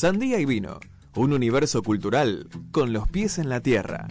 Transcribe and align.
Sandía 0.00 0.38
y 0.38 0.46
Vino, 0.46 0.80
un 1.14 1.34
universo 1.34 1.82
cultural 1.82 2.48
con 2.72 2.94
los 2.94 3.06
pies 3.06 3.36
en 3.36 3.50
la 3.50 3.60
tierra. 3.60 4.08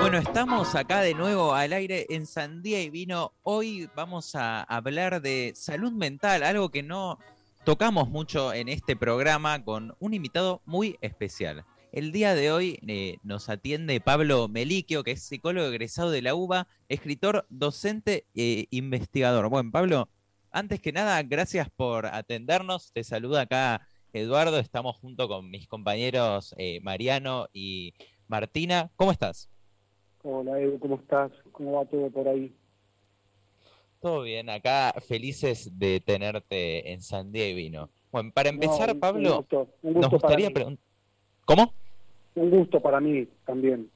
Bueno, 0.00 0.16
estamos 0.16 0.74
acá 0.74 1.02
de 1.02 1.12
nuevo 1.12 1.52
al 1.52 1.74
aire 1.74 2.06
en 2.08 2.24
Sandía 2.24 2.82
y 2.82 2.88
Vino. 2.88 3.34
Hoy 3.42 3.90
vamos 3.94 4.34
a 4.36 4.62
hablar 4.62 5.20
de 5.20 5.52
salud 5.54 5.92
mental, 5.92 6.42
algo 6.42 6.70
que 6.70 6.82
no 6.82 7.18
tocamos 7.64 8.08
mucho 8.08 8.54
en 8.54 8.70
este 8.70 8.96
programa 8.96 9.62
con 9.62 9.94
un 9.98 10.14
invitado 10.14 10.62
muy 10.64 10.96
especial. 11.02 11.66
El 11.92 12.12
día 12.12 12.36
de 12.36 12.52
hoy 12.52 12.78
eh, 12.86 13.16
nos 13.24 13.48
atiende 13.48 14.00
Pablo 14.00 14.46
Meliquio, 14.46 15.02
que 15.02 15.10
es 15.10 15.24
psicólogo 15.24 15.66
egresado 15.66 16.12
de 16.12 16.22
la 16.22 16.36
UBA, 16.36 16.68
escritor, 16.88 17.46
docente 17.50 18.26
e 18.36 18.68
investigador. 18.70 19.48
Bueno, 19.48 19.72
Pablo, 19.72 20.08
antes 20.52 20.80
que 20.80 20.92
nada, 20.92 21.20
gracias 21.24 21.68
por 21.68 22.06
atendernos. 22.06 22.92
Te 22.92 23.02
saluda 23.02 23.42
acá 23.42 23.88
Eduardo. 24.12 24.60
Estamos 24.60 24.98
junto 24.98 25.26
con 25.26 25.50
mis 25.50 25.66
compañeros 25.66 26.54
eh, 26.58 26.78
Mariano 26.80 27.48
y 27.52 27.92
Martina. 28.28 28.92
¿Cómo 28.94 29.10
estás? 29.10 29.50
Hola 30.22 30.60
Edu, 30.60 30.78
¿cómo 30.78 30.94
estás? 30.94 31.32
¿Cómo 31.50 31.72
va 31.72 31.86
todo 31.86 32.08
por 32.10 32.28
ahí? 32.28 32.54
Todo 34.00 34.22
bien, 34.22 34.48
acá 34.48 34.94
felices 35.00 35.76
de 35.76 35.98
tenerte 35.98 36.92
en 36.92 37.00
y 37.34 37.54
Vino. 37.54 37.90
Bueno, 38.12 38.30
para 38.32 38.48
empezar, 38.48 38.96
Pablo, 39.00 39.44
nos 39.82 40.08
gustaría 40.08 40.50
preguntar... 40.50 40.89
¿Cómo? 41.50 41.72
Un 42.36 42.48
gusto 42.48 42.78
para 42.78 43.00
mí 43.00 43.26
también. 43.44 43.90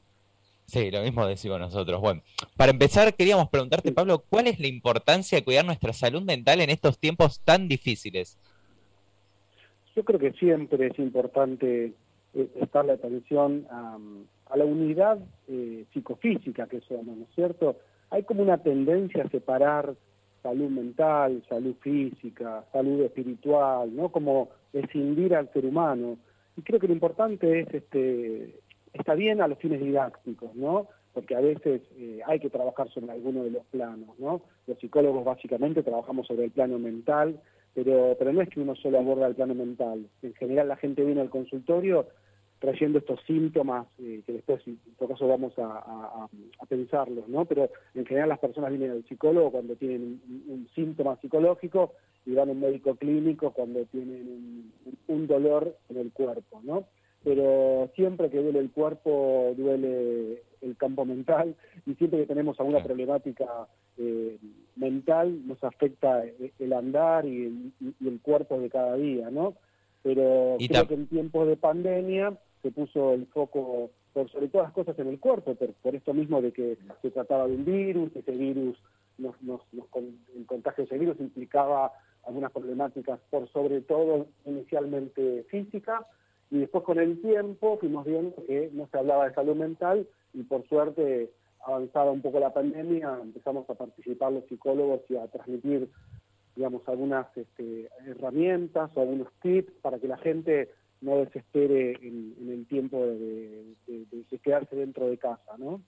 Sí, 0.66 0.90
lo 0.90 1.02
mismo 1.02 1.24
decimos 1.24 1.60
nosotros. 1.60 2.00
Bueno, 2.00 2.20
para 2.56 2.72
empezar, 2.72 3.14
queríamos 3.14 3.48
preguntarte, 3.48 3.92
Pablo, 3.92 4.24
¿cuál 4.28 4.48
es 4.48 4.58
la 4.58 4.66
importancia 4.66 5.38
de 5.38 5.44
cuidar 5.44 5.64
nuestra 5.64 5.92
salud 5.92 6.22
mental 6.22 6.60
en 6.60 6.70
estos 6.70 6.98
tiempos 6.98 7.38
tan 7.44 7.68
difíciles? 7.68 8.40
Yo 9.94 10.04
creo 10.04 10.18
que 10.18 10.32
siempre 10.32 10.88
es 10.88 10.98
importante 10.98 11.92
eh, 12.34 12.48
estar 12.60 12.84
la 12.84 12.94
atención 12.94 13.68
a, 13.70 13.98
la 14.56 14.64
unidad 14.64 15.20
eh, 15.46 15.84
psicofísica 15.92 16.66
que 16.66 16.80
somos, 16.80 17.16
¿no 17.16 17.22
es 17.22 17.34
cierto? 17.36 17.76
Hay 18.10 18.24
como 18.24 18.42
una 18.42 18.58
tendencia 18.58 19.22
a 19.22 19.28
separar 19.28 19.94
salud 20.42 20.70
mental, 20.70 21.44
salud 21.48 21.76
física, 21.80 22.64
salud 22.72 23.02
espiritual, 23.02 23.94
¿no? 23.94 24.08
Como 24.08 24.48
escindir 24.72 25.36
al 25.36 25.52
ser 25.52 25.66
humano. 25.66 26.18
Y 26.56 26.62
creo 26.62 26.80
que 26.80 26.88
lo 26.88 26.92
importante 26.92 27.60
es, 27.60 27.74
este, 27.74 28.60
está 28.92 29.14
bien 29.14 29.40
a 29.40 29.48
los 29.48 29.58
fines 29.58 29.80
didácticos, 29.80 30.54
¿no? 30.54 30.88
Porque 31.12 31.34
a 31.34 31.40
veces 31.40 31.82
eh, 31.96 32.20
hay 32.26 32.40
que 32.40 32.50
trabajar 32.50 32.88
sobre 32.90 33.12
alguno 33.12 33.44
de 33.44 33.50
los 33.50 33.64
planos, 33.66 34.18
¿no? 34.18 34.42
Los 34.66 34.78
psicólogos 34.78 35.24
básicamente 35.24 35.82
trabajamos 35.82 36.26
sobre 36.26 36.44
el 36.44 36.50
plano 36.50 36.78
mental, 36.78 37.40
pero, 37.74 38.16
pero 38.18 38.32
no 38.32 38.40
es 38.40 38.48
que 38.48 38.60
uno 38.60 38.74
solo 38.76 38.98
aborda 38.98 39.26
el 39.26 39.34
plano 39.34 39.54
mental. 39.54 40.08
En 40.22 40.34
general 40.34 40.68
la 40.68 40.76
gente 40.76 41.04
viene 41.04 41.20
al 41.20 41.30
consultorio 41.30 42.06
trayendo 42.64 42.98
estos 42.98 43.20
síntomas, 43.26 43.86
eh, 43.98 44.22
que 44.24 44.32
después 44.32 44.66
en 44.66 44.78
todo 44.98 45.10
caso 45.10 45.28
vamos 45.28 45.52
a, 45.58 46.28
pensarlos, 46.66 47.28
¿no? 47.28 47.44
Pero 47.44 47.68
en 47.94 48.06
general 48.06 48.30
las 48.30 48.38
personas 48.38 48.70
vienen 48.70 48.90
al 48.90 49.04
psicólogo 49.04 49.52
cuando 49.52 49.76
tienen 49.76 50.20
un, 50.48 50.66
síntoma 50.74 51.16
psicológico 51.20 51.92
y 52.24 52.32
van 52.32 52.48
a 52.48 52.52
un 52.52 52.60
médico 52.60 52.96
clínico 52.96 53.50
cuando 53.50 53.84
tienen 53.84 54.72
un, 55.08 55.26
dolor 55.26 55.76
en 55.90 55.98
el 55.98 56.10
cuerpo, 56.10 56.62
¿no? 56.64 56.84
Pero 57.22 57.90
siempre 57.94 58.30
que 58.30 58.42
duele 58.42 58.60
el 58.60 58.70
cuerpo, 58.70 59.52
duele 59.56 60.42
el 60.62 60.76
campo 60.78 61.04
mental 61.04 61.54
y 61.84 61.94
siempre 61.94 62.20
que 62.20 62.26
tenemos 62.26 62.58
alguna 62.58 62.82
problemática 62.82 63.46
eh, 63.98 64.38
mental 64.76 65.46
nos 65.46 65.62
afecta 65.62 66.24
el 66.58 66.72
andar 66.72 67.26
y 67.26 67.72
el, 68.00 68.20
cuerpo 68.22 68.58
de 68.58 68.70
cada 68.70 68.96
día, 68.96 69.30
¿no? 69.30 69.54
Pero 70.04 70.56
creo 70.58 70.86
que 70.86 70.94
en 70.94 71.06
tiempos 71.08 71.48
de 71.48 71.56
pandemia 71.56 72.38
se 72.62 72.70
puso 72.70 73.14
el 73.14 73.26
foco 73.26 73.90
por 74.12 74.30
sobre 74.30 74.48
todas 74.48 74.68
las 74.68 74.74
cosas 74.74 74.96
en 75.00 75.08
el 75.08 75.18
cuerpo, 75.18 75.56
por, 75.56 75.94
esto 75.94 76.14
mismo 76.14 76.40
de 76.40 76.52
que 76.52 76.78
se 77.02 77.10
trataba 77.10 77.48
de 77.48 77.56
un 77.56 77.64
virus, 77.64 78.14
ese 78.14 78.30
virus, 78.30 78.78
nos, 79.18 79.34
nos, 79.42 79.60
el 79.72 80.46
contagio 80.46 80.84
de 80.84 80.86
ese 80.86 80.98
virus 80.98 81.18
implicaba 81.18 81.92
algunas 82.24 82.52
problemáticas, 82.52 83.18
por 83.30 83.48
sobre 83.50 83.80
todo 83.80 84.26
inicialmente 84.44 85.44
física, 85.50 86.06
y 86.50 86.58
después 86.58 86.84
con 86.84 87.00
el 87.00 87.20
tiempo 87.20 87.78
fuimos 87.78 88.04
viendo 88.04 88.36
que 88.46 88.70
no 88.72 88.86
se 88.86 88.98
hablaba 88.98 89.28
de 89.28 89.34
salud 89.34 89.56
mental 89.56 90.06
y 90.32 90.42
por 90.44 90.66
suerte 90.68 91.32
avanzada 91.66 92.10
un 92.10 92.20
poco 92.20 92.38
la 92.38 92.52
pandemia, 92.52 93.18
empezamos 93.22 93.68
a 93.68 93.74
participar 93.74 94.32
los 94.32 94.44
psicólogos 94.44 95.00
y 95.08 95.16
a 95.16 95.26
transmitir, 95.28 95.90
digamos, 96.56 96.82
algunas 96.88 97.26
este, 97.36 97.88
herramientas 98.06 98.90
o 98.94 99.00
algunos 99.00 99.28
tips 99.42 99.72
para 99.82 99.98
que 99.98 100.08
la 100.08 100.18
gente 100.18 100.70
no 101.00 101.18
desespere 101.18 101.98
en, 102.02 102.34
el 102.48 102.66
tiempo 102.66 103.04
de, 103.04 103.74
quedarse 104.42 104.76
dentro 104.76 105.08
de 105.08 105.18
casa, 105.18 105.56
¿no? 105.58 105.82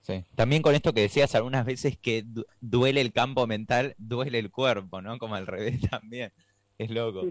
Sí. 0.00 0.24
También 0.34 0.62
con 0.62 0.74
esto 0.74 0.92
que 0.92 1.02
decías 1.02 1.34
algunas 1.34 1.66
veces 1.66 1.98
que 1.98 2.24
duele 2.60 3.00
el 3.00 3.12
campo 3.12 3.46
mental, 3.46 3.94
duele 3.98 4.38
el 4.38 4.50
cuerpo, 4.50 5.02
¿no? 5.02 5.18
Como 5.18 5.34
al 5.34 5.46
revés 5.46 5.80
también. 5.90 6.30
Es 6.78 6.90
loco. 6.90 7.22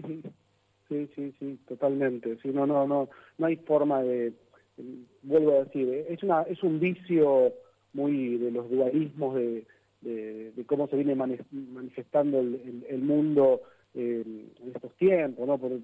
Sí, 0.88 1.08
sí, 1.14 1.34
sí, 1.38 1.58
totalmente. 1.66 2.38
Sí, 2.42 2.48
no, 2.48 2.66
no, 2.66 2.86
no, 2.86 3.08
no 3.38 3.46
hay 3.46 3.56
forma 3.56 4.02
de, 4.02 4.32
vuelvo 5.22 5.52
a 5.52 5.64
decir, 5.64 5.88
¿eh? 5.88 6.06
es 6.10 6.22
una, 6.22 6.42
es 6.42 6.62
un 6.62 6.78
vicio 6.78 7.52
muy 7.92 8.36
de 8.38 8.50
los 8.50 8.70
dualismos 8.70 9.34
de, 9.36 9.66
de, 10.06 10.64
cómo 10.66 10.88
se 10.88 10.96
viene 10.96 11.14
manifestando 11.14 12.40
el, 12.40 12.98
mundo 12.98 13.62
en 13.94 14.52
estos 14.74 14.94
tiempos, 14.96 15.46
¿no? 15.46 15.58
Por, 15.58 15.80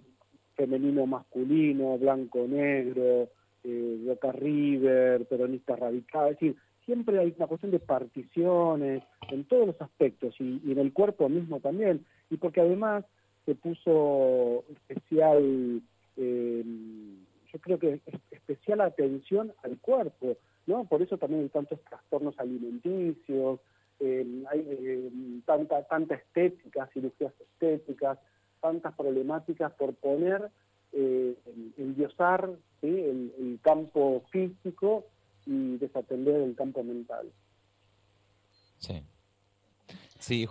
femenino 0.54 1.06
masculino, 1.06 1.98
blanco 1.98 2.46
negro, 2.46 3.28
eh, 3.64 4.18
River, 4.34 5.26
peronista 5.26 5.76
radical, 5.76 6.32
es 6.32 6.40
decir, 6.40 6.56
siempre 6.84 7.18
hay 7.18 7.34
una 7.36 7.46
cuestión 7.46 7.70
de 7.70 7.78
particiones 7.78 9.02
en 9.30 9.44
todos 9.44 9.68
los 9.68 9.80
aspectos 9.80 10.34
y, 10.40 10.60
en 10.70 10.78
el 10.78 10.92
cuerpo 10.92 11.28
mismo 11.28 11.60
también, 11.60 12.04
y 12.30 12.36
porque 12.36 12.60
además 12.60 13.04
se 13.44 13.54
puso 13.54 14.64
especial, 14.70 15.82
eh, 16.16 16.64
yo 17.52 17.58
creo 17.60 17.78
que 17.78 18.00
especial 18.30 18.80
atención 18.80 19.52
al 19.62 19.78
cuerpo, 19.78 20.36
¿no? 20.66 20.84
Por 20.84 21.02
eso 21.02 21.18
también 21.18 21.42
hay 21.42 21.48
tantos 21.48 21.80
trastornos 21.88 22.38
alimenticios, 22.38 23.60
eh, 24.02 24.44
hay 24.50 24.60
eh, 24.68 25.10
tanta, 25.46 25.82
tanta 25.84 26.16
estética, 26.16 26.88
cirugías 26.92 27.32
estéticas, 27.40 28.18
tantas 28.60 28.94
problemáticas 28.94 29.72
por 29.72 29.94
poner, 29.94 30.50
eh, 30.92 31.36
endiosar 31.78 32.50
el, 32.82 33.32
el, 33.38 33.58
campo 33.62 34.22
físico 34.30 35.06
y 35.46 35.78
desatender 35.78 36.42
el 36.42 36.54
campo 36.54 36.82
mental. 36.82 37.30
Sí. 38.78 39.02
Sí, 40.19 40.48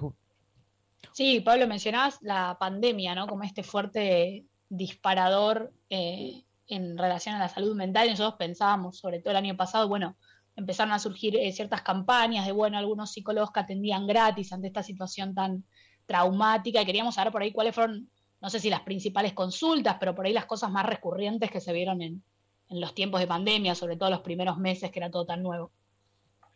sí 1.12 1.40
Pablo, 1.42 1.68
mencionabas 1.68 2.22
la 2.22 2.58
pandemia, 2.60 3.16
¿no? 3.16 3.28
Como 3.28 3.44
este 3.44 3.64
fuerte 3.64 4.46
disparador 4.70 5.72
eh, 5.90 6.44
en 6.68 6.98
relación 6.98 7.36
a 7.36 7.40
la 7.40 7.50
salud 7.50 7.76
mental. 7.76 8.10
nosotros 8.10 8.36
pensábamos, 8.40 8.98
sobre 8.98 9.20
todo 9.20 9.32
el 9.32 9.38
año 9.38 9.58
pasado, 9.58 9.88
bueno, 9.88 10.16
empezaron 10.56 10.94
a 10.94 11.00
surgir 11.00 11.36
eh, 11.36 11.52
ciertas 11.52 11.82
campañas 11.82 12.46
de, 12.46 12.52
bueno, 12.52 12.78
algunos 12.78 13.12
psicólogos 13.12 13.52
que 13.52 13.62
atendían 13.62 14.08
gratis 14.08 14.54
ante 14.54 14.68
esta 14.68 14.84
situación 14.84 15.34
tan 15.34 15.64
traumática 16.06 16.82
y 16.82 16.86
queríamos 16.86 17.16
saber 17.16 17.32
por 17.32 17.42
ahí 17.42 17.52
cuáles 17.52 17.76
fueron, 17.76 18.10
no 18.42 18.50
sé 18.50 18.60
si 18.60 18.70
las 18.70 18.82
principales 18.82 19.34
consultas, 19.34 19.98
pero 20.00 20.14
por 20.14 20.26
ahí 20.26 20.34
las 20.34 20.46
cosas 20.46 20.72
más 20.72 20.86
recurrentes 20.86 21.52
que 21.52 21.62
se 21.62 21.74
vieron 21.74 22.02
en, 22.02 22.24
en 22.70 22.82
los 22.82 22.96
tiempos 22.96 23.20
de 23.20 23.28
pandemia, 23.28 23.76
sobre 23.76 23.98
todo 23.98 24.10
los 24.10 24.22
primeros 24.22 24.58
meses 24.58 24.92
que 24.92 25.00
era 25.00 25.12
todo 25.12 25.26
tan 25.26 25.44
nuevo. 25.44 25.72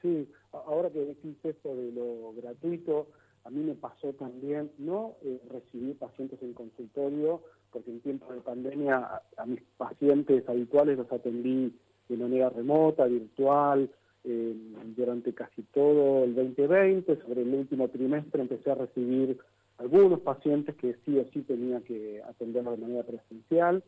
Sí, 0.02 0.28
ahora 0.52 0.90
que 0.90 1.00
decís 1.00 1.38
esto 1.44 1.76
de 1.76 1.92
lo 1.92 2.34
gratuito, 2.34 3.08
a 3.44 3.50
mí 3.50 3.62
me 3.62 3.76
pasó 3.76 4.14
también, 4.14 4.72
no 4.78 5.18
eh, 5.24 5.40
recibí 5.50 5.94
pacientes 5.94 6.42
en 6.42 6.54
consultorio, 6.54 7.44
porque 7.72 7.92
en 7.92 8.02
tiempos 8.02 8.34
de 8.34 8.42
pandemia 8.42 9.22
a, 9.38 9.46
mis 9.46 9.62
pacientes 9.78 10.48
habituales 10.50 10.98
los 10.98 11.12
atendí 11.12 11.78
de 12.10 12.18
manera 12.18 12.50
remota, 12.50 13.06
virtual, 13.06 13.90
eh, 14.24 14.56
durante 14.96 15.34
casi 15.34 15.62
todo 15.74 16.24
el 16.24 16.34
2020, 16.36 17.22
sobre 17.22 17.42
el 17.44 17.54
último 17.54 17.88
trimestre 17.90 18.42
empecé 18.42 18.72
a 18.72 18.76
recibir 18.76 19.38
algunos 19.78 20.22
pacientes 20.22 20.76
que 20.76 20.96
sí 21.06 21.18
o 21.18 21.26
sí 21.32 21.42
tenía 21.42 21.82
que 21.82 22.22
atenderlo 22.24 22.72
de 22.72 22.78
manera 22.78 23.04
presencial. 23.04 23.84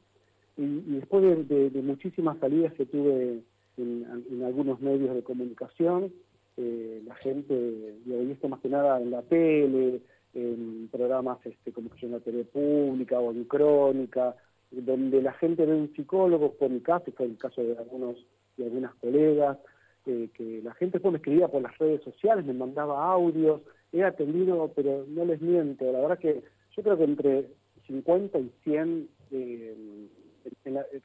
Y, 0.57 0.81
después 0.95 1.47
de, 1.47 1.71
muchísimas 1.83 2.37
salidas 2.39 2.73
que 2.73 2.85
tuve 2.85 3.41
en, 3.77 4.43
algunos 4.43 4.79
medios 4.81 5.15
de 5.15 5.23
comunicación, 5.23 6.11
eh, 6.57 7.01
la 7.05 7.15
gente, 7.15 7.95
y 8.05 8.13
he 8.13 8.25
visto 8.25 8.47
más 8.47 8.59
que 8.59 8.69
nada 8.69 9.01
en 9.01 9.11
la 9.11 9.21
tele, 9.23 10.01
en 10.33 10.87
programas 10.91 11.39
este, 11.45 11.71
como 11.71 11.89
en 11.99 12.11
la 12.11 12.19
tele 12.19 12.43
pública 12.43 13.19
o 13.19 13.31
en 13.31 13.45
crónica, 13.45 14.35
donde 14.71 15.21
la 15.21 15.33
gente 15.33 15.65
ve 15.65 15.73
un 15.73 15.93
psicólogo, 15.95 16.53
por 16.53 16.69
mi 16.69 16.81
caso, 16.81 17.11
fue 17.15 17.25
el 17.25 17.37
caso 17.37 17.63
de 17.63 17.77
algunos 17.77 18.17
de 18.57 18.65
algunas 18.65 18.93
colegas, 18.95 19.57
eh, 20.05 20.29
que 20.33 20.61
la 20.63 20.73
gente 20.73 20.93
después 20.93 21.11
me 21.11 21.17
escribía 21.17 21.47
por 21.47 21.61
las 21.61 21.77
redes 21.77 22.01
sociales, 22.03 22.45
me 22.45 22.53
mandaba 22.53 23.11
audios, 23.11 23.61
he 23.91 24.03
atendido, 24.03 24.71
pero 24.75 25.05
no 25.07 25.25
les 25.25 25.41
miento, 25.41 25.91
la 25.91 25.99
verdad 25.99 26.19
que 26.19 26.43
yo 26.75 26.83
creo 26.83 26.97
que 26.97 27.03
entre 27.03 27.47
50 27.87 28.39
y 28.39 28.51
100, 28.63 29.09
eh, 29.31 30.07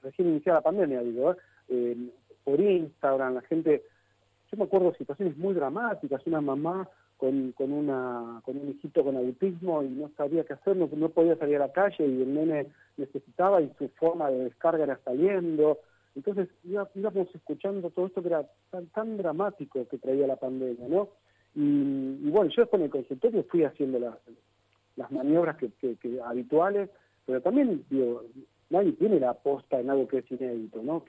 recién 0.03 0.29
iniciada 0.29 0.59
la 0.59 0.65
pandemia, 0.65 1.03
digo, 1.03 1.37
eh, 1.69 1.97
por 2.45 2.61
Instagram, 2.61 3.35
la 3.35 3.43
gente, 3.43 3.85
yo 4.53 4.59
me 4.59 4.65
acuerdo 4.65 4.91
de 4.91 4.99
situaciones 4.99 5.37
muy 5.39 5.55
dramáticas, 5.55 6.27
una 6.27 6.43
mamá 6.43 6.87
con, 7.17 7.53
con, 7.53 7.73
una, 7.73 8.43
con 8.45 8.59
un 8.59 8.69
hijito 8.69 9.03
con 9.03 9.17
autismo 9.17 9.83
y 9.83 9.89
no 9.89 10.11
sabía 10.15 10.45
qué 10.45 10.53
hacer, 10.53 10.77
no, 10.77 10.89
podía 11.09 11.37
salir 11.37 11.57
a 11.57 11.67
la 11.67 11.73
calle 11.73 12.07
y 12.07 12.23
el 12.23 12.35
nene 12.35 12.67
necesitaba 12.99 13.63
y 13.63 13.73
su 13.79 13.89
forma 13.91 14.31
de 14.31 14.45
descarga 14.45 14.85
era 14.85 15.01
saliendo. 15.05 15.79
Entonces 16.15 16.51
íbamos 16.65 17.35
escuchando 17.35 17.89
todo 17.89 18.07
esto 18.07 18.21
que 18.21 18.29
era 18.29 18.47
tan, 18.71 18.87
tan 18.89 19.17
dramático 19.17 19.89
que 19.89 19.97
traía 19.97 20.27
la 20.27 20.37
pandemia, 20.37 20.87
¿no? 20.87 21.09
Y, 21.55 22.29
bueno, 22.31 22.51
yo 22.55 22.69
en 22.73 22.83
el 22.83 22.91
consultorio 22.91 23.45
fui 23.45 23.65
haciendo 23.65 23.99
las, 23.99 24.17
las 24.97 25.11
maniobras 25.11 25.57
que, 25.57 25.97
habituales, 26.25 26.91
pero 27.25 27.41
también, 27.41 27.85
digo, 27.89 28.23
nadie 28.69 28.93
tiene 28.93 29.19
la 29.19 29.31
aposta 29.31 29.81
en 29.81 29.89
algo 29.89 30.09
que 30.09 30.19
es 30.19 30.31
inédito, 30.31 30.83
¿no? 30.83 31.05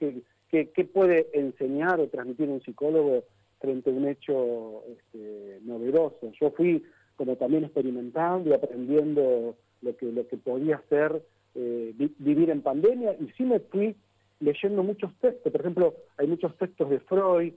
¿Qué, 0.62 0.84
puede 0.84 1.26
enseñar 1.32 1.98
o 1.98 2.06
transmitir 2.06 2.48
un 2.48 2.62
psicólogo 2.62 3.24
frente 3.58 3.90
a 3.90 3.92
un 3.92 4.06
hecho 4.06 4.84
este, 4.86 5.58
novedoso? 5.64 6.30
Yo 6.40 6.52
fui 6.52 6.84
como 7.16 7.34
también 7.34 7.64
experimentando 7.64 8.50
y 8.50 8.52
aprendiendo 8.52 9.56
lo 9.82 9.96
que, 9.96 10.06
lo 10.12 10.28
que 10.28 10.36
podía 10.36 10.80
ser 10.88 11.20
eh, 11.56 11.92
vivir 12.18 12.50
en 12.50 12.62
pandemia 12.62 13.14
y 13.14 13.28
sí 13.36 13.44
me 13.44 13.58
fui 13.58 13.96
leyendo 14.38 14.84
muchos 14.84 15.12
textos, 15.20 15.50
por 15.50 15.60
ejemplo, 15.60 15.94
hay 16.18 16.28
muchos 16.28 16.56
textos 16.56 16.88
de 16.90 17.00
Freud 17.00 17.54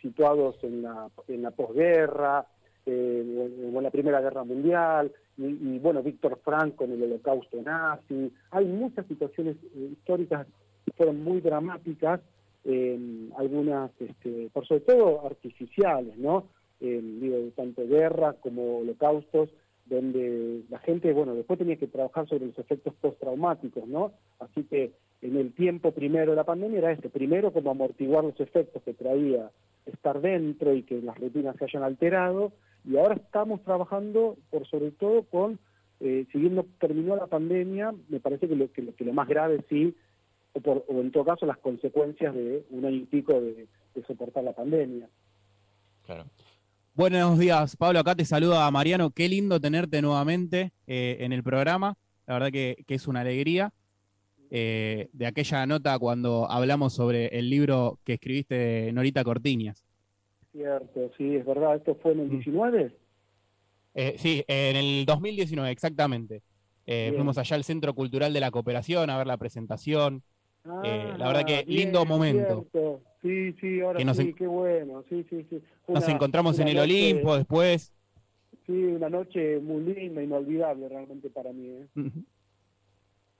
situados 0.00 0.56
en 0.62 0.82
la, 0.82 1.08
en 1.28 1.42
la 1.42 1.50
posguerra, 1.50 2.46
eh, 2.86 3.50
en, 3.64 3.82
la 3.82 3.90
Primera 3.90 4.20
Guerra 4.20 4.44
Mundial, 4.44 5.12
y, 5.36 5.78
bueno, 5.78 6.02
Víctor 6.02 6.38
Frank 6.44 6.76
con 6.76 6.92
el 6.92 7.02
holocausto 7.02 7.60
nazi. 7.62 8.32
Hay 8.50 8.66
muchas 8.66 9.06
situaciones 9.06 9.56
eh, 9.74 9.90
históricas 9.92 10.46
fueron 10.96 11.22
muy 11.22 11.40
dramáticas, 11.40 12.20
algunas, 13.36 13.90
este, 14.00 14.48
por 14.52 14.66
sobre 14.66 14.80
todo 14.80 15.26
artificiales, 15.26 16.16
¿no? 16.16 16.46
digo, 16.80 17.36
tanto 17.56 17.86
guerra 17.86 18.34
como 18.40 18.78
holocaustos, 18.78 19.50
donde 19.86 20.62
la 20.70 20.78
gente, 20.78 21.12
bueno, 21.12 21.34
después 21.34 21.58
tenía 21.58 21.76
que 21.76 21.86
trabajar 21.86 22.26
sobre 22.28 22.46
los 22.46 22.58
efectos 22.58 22.94
postraumáticos, 23.00 23.86
¿no? 23.86 24.12
Así 24.38 24.64
que 24.64 24.92
en 25.20 25.36
el 25.36 25.52
tiempo 25.52 25.92
primero 25.92 26.32
de 26.32 26.36
la 26.36 26.44
pandemia 26.44 26.78
era 26.78 26.92
este, 26.92 27.10
primero 27.10 27.52
como 27.52 27.70
amortiguar 27.70 28.24
los 28.24 28.38
efectos 28.40 28.82
que 28.82 28.94
traía 28.94 29.50
estar 29.86 30.20
dentro 30.20 30.74
y 30.74 30.82
que 30.82 31.00
las 31.02 31.18
rutinas 31.18 31.56
se 31.56 31.64
hayan 31.64 31.82
alterado, 31.82 32.52
y 32.84 32.96
ahora 32.96 33.14
estamos 33.14 33.62
trabajando 33.62 34.36
por 34.50 34.66
sobre 34.66 34.90
todo 34.90 35.22
con, 35.24 35.58
eh, 36.00 36.26
si 36.32 36.38
bien 36.38 36.54
no 36.54 36.64
terminó 36.78 37.16
la 37.16 37.26
pandemia, 37.26 37.94
me 38.08 38.20
parece 38.20 38.48
que 38.48 38.56
lo, 38.56 38.70
que, 38.72 38.82
lo 38.82 39.12
más 39.12 39.28
grave 39.28 39.64
sí, 39.68 39.94
o, 40.54 40.60
por, 40.60 40.84
o 40.88 41.00
en 41.00 41.10
todo 41.10 41.24
caso 41.24 41.46
las 41.46 41.58
consecuencias 41.58 42.34
de 42.34 42.64
un 42.70 42.84
año 42.84 42.96
y 42.96 43.04
pico 43.04 43.40
de, 43.40 43.66
soportar 44.06 44.42
la 44.42 44.52
pandemia. 44.52 45.08
Claro. 46.04 46.24
Buenos 46.94 47.38
días, 47.38 47.76
Pablo. 47.76 48.00
Acá 48.00 48.14
te 48.14 48.24
saluda 48.24 48.70
Mariano. 48.70 49.10
Qué 49.10 49.28
lindo 49.28 49.60
tenerte 49.60 50.00
nuevamente 50.02 50.72
eh, 50.86 51.18
en 51.20 51.32
el 51.32 51.42
programa. 51.42 51.96
La 52.26 52.34
verdad 52.34 52.50
que, 52.50 52.84
es 52.86 53.06
una 53.06 53.20
alegría. 53.20 53.72
Eh, 54.50 55.08
de 55.12 55.26
aquella 55.26 55.66
nota 55.66 55.98
cuando 55.98 56.48
hablamos 56.48 56.92
sobre 56.92 57.26
el 57.38 57.50
libro 57.50 57.98
que 58.04 58.14
escribiste 58.14 58.92
Norita 58.92 59.24
Cortiñas. 59.24 59.84
Cierto, 60.52 61.10
sí, 61.16 61.36
es 61.36 61.44
verdad. 61.44 61.76
¿Esto 61.76 61.96
fue 62.00 62.12
en 62.12 62.20
el 62.20 62.30
19? 62.30 62.84
Mm. 62.84 62.92
Eh, 63.94 64.14
sí, 64.18 64.44
en 64.46 64.76
el 64.76 65.06
2019, 65.06 65.70
exactamente. 65.70 66.42
Eh, 66.86 67.12
fuimos 67.14 67.38
allá 67.38 67.56
al 67.56 67.64
Centro 67.64 67.94
Cultural 67.94 68.32
de 68.32 68.40
la 68.40 68.50
Cooperación 68.50 69.08
a 69.10 69.16
ver 69.16 69.26
la 69.26 69.36
presentación. 69.36 70.22
La 70.64 71.26
verdad 71.28 71.44
que 71.44 71.56
ah, 71.56 71.64
lindo 71.66 72.04
momento. 72.04 72.66
Sí, 73.22 73.54
sí, 73.60 73.80
ahora 73.80 74.14
sí, 74.14 74.34
qué 74.34 74.46
bueno. 74.46 75.04
Sí, 75.08 75.24
sí, 75.30 75.46
sí. 75.48 75.62
nos 75.88 76.08
encontramos 76.08 76.58
en 76.58 76.68
el 76.68 76.78
Olimpo 76.78 77.36
después. 77.36 77.92
Sí, 78.66 78.72
una 78.72 79.10
noche 79.10 79.58
muy 79.60 79.82
linda, 79.82 80.22
inolvidable 80.22 80.88
realmente 80.88 81.28
para 81.30 81.52
mí. 81.52 81.68
¿eh? 81.68 82.10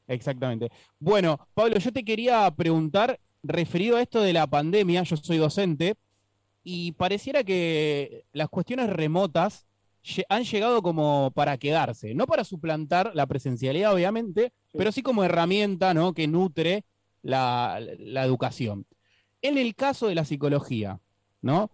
Exactamente. 0.07 0.71
Bueno, 0.99 1.39
Pablo, 1.55 1.79
yo 1.79 1.93
te 1.93 2.05
quería 2.05 2.51
preguntar, 2.51 3.19
referido 3.43 3.97
a 3.97 4.03
esto 4.03 4.21
de 4.21 4.33
la 4.33 4.47
pandemia, 4.47 5.03
yo 5.03 5.17
soy 5.17 5.39
docente, 5.39 5.95
y 6.63 6.93
pareciera 6.93 7.45
que 7.45 8.25
las 8.33 8.49
cuestiones 8.49 8.91
remotas 8.91 9.67
han 10.29 10.45
llegado 10.45 10.83
como 10.83 11.31
para 11.35 11.57
quedarse, 11.57 12.15
no 12.15 12.27
para 12.27 12.45
suplantar 12.45 13.13
la 13.15 13.27
presencialidad, 13.27 13.95
obviamente, 13.95 14.53
pero 14.73 14.93
sí 14.93 15.03
como 15.03 15.25
herramienta 15.25 15.95
¿no? 15.95 16.13
que 16.13 16.27
nutre 16.27 16.85
la, 17.25 17.79
educación. 18.25 18.87
En 19.43 19.59
el 19.59 19.75
caso 19.75 20.07
de 20.07 20.15
la 20.15 20.25
psicología, 20.25 21.01
¿no? 21.43 21.71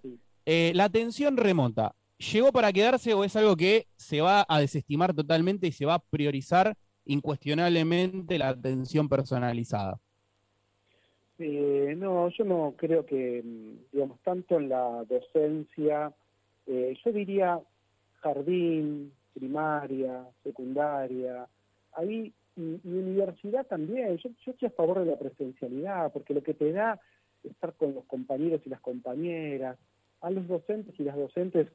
Eh, 0.46 0.72
la 0.74 0.84
atención 0.84 1.36
remota, 1.36 1.94
¿llegó 2.18 2.50
para 2.50 2.72
quedarse 2.72 3.12
o 3.12 3.24
es 3.24 3.36
algo 3.36 3.56
que 3.56 3.86
se 3.96 4.22
va 4.22 4.46
a 4.48 4.58
desestimar 4.58 5.14
totalmente 5.14 5.66
y 5.66 5.72
se 5.72 5.84
va 5.84 5.94
a 5.94 5.98
priorizar 5.98 6.76
incuestionablemente 7.10 8.38
la 8.38 8.50
atención 8.50 9.08
personalizada. 9.08 9.98
Eh, 11.38 11.94
no, 11.96 12.28
yo 12.28 12.44
no 12.44 12.74
creo 12.76 13.04
que, 13.04 13.42
mm, 13.42 13.92
digamos, 13.92 14.20
tanto 14.20 14.58
en 14.58 14.68
la 14.68 15.04
docencia, 15.08 16.12
eh, 16.66 16.96
yo 17.02 17.12
diría 17.12 17.60
jardín, 18.20 19.12
primaria, 19.32 20.24
secundaria, 20.44 21.48
ahí, 21.92 22.32
y, 22.56 22.80
universidad 22.84 23.66
también, 23.66 24.16
yo, 24.18 24.30
yo 24.44 24.52
estoy 24.52 24.68
a 24.68 24.72
favor 24.72 25.00
de 25.00 25.06
la 25.06 25.18
presencialidad, 25.18 26.12
porque 26.12 26.34
lo 26.34 26.42
que 26.42 26.54
te 26.54 26.72
da 26.72 27.00
estar 27.44 27.74
con 27.74 27.94
los 27.94 28.04
compañeros 28.04 28.60
y 28.64 28.68
las 28.70 28.80
compañeras, 28.80 29.78
a 30.20 30.30
los 30.30 30.46
docentes 30.46 30.98
y 30.98 31.04
las 31.04 31.16
docentes 31.16 31.68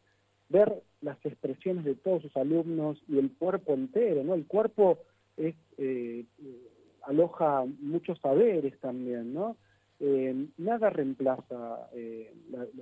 ver 0.49 0.83
las 1.01 1.17
expresiones 1.25 1.85
de 1.85 1.95
todos 1.95 2.21
sus 2.21 2.37
alumnos 2.37 3.01
y 3.07 3.17
el 3.17 3.31
cuerpo 3.31 3.73
entero, 3.73 4.23
¿no? 4.23 4.33
El 4.35 4.45
cuerpo 4.45 4.99
es, 5.37 5.55
eh, 5.77 6.25
aloja 7.03 7.65
muchos 7.79 8.19
saberes 8.19 8.79
también, 8.79 9.33
¿no? 9.33 9.57
Eh, 9.99 10.47
nada 10.57 10.89
reemplaza 10.89 11.89
eh, 11.93 12.33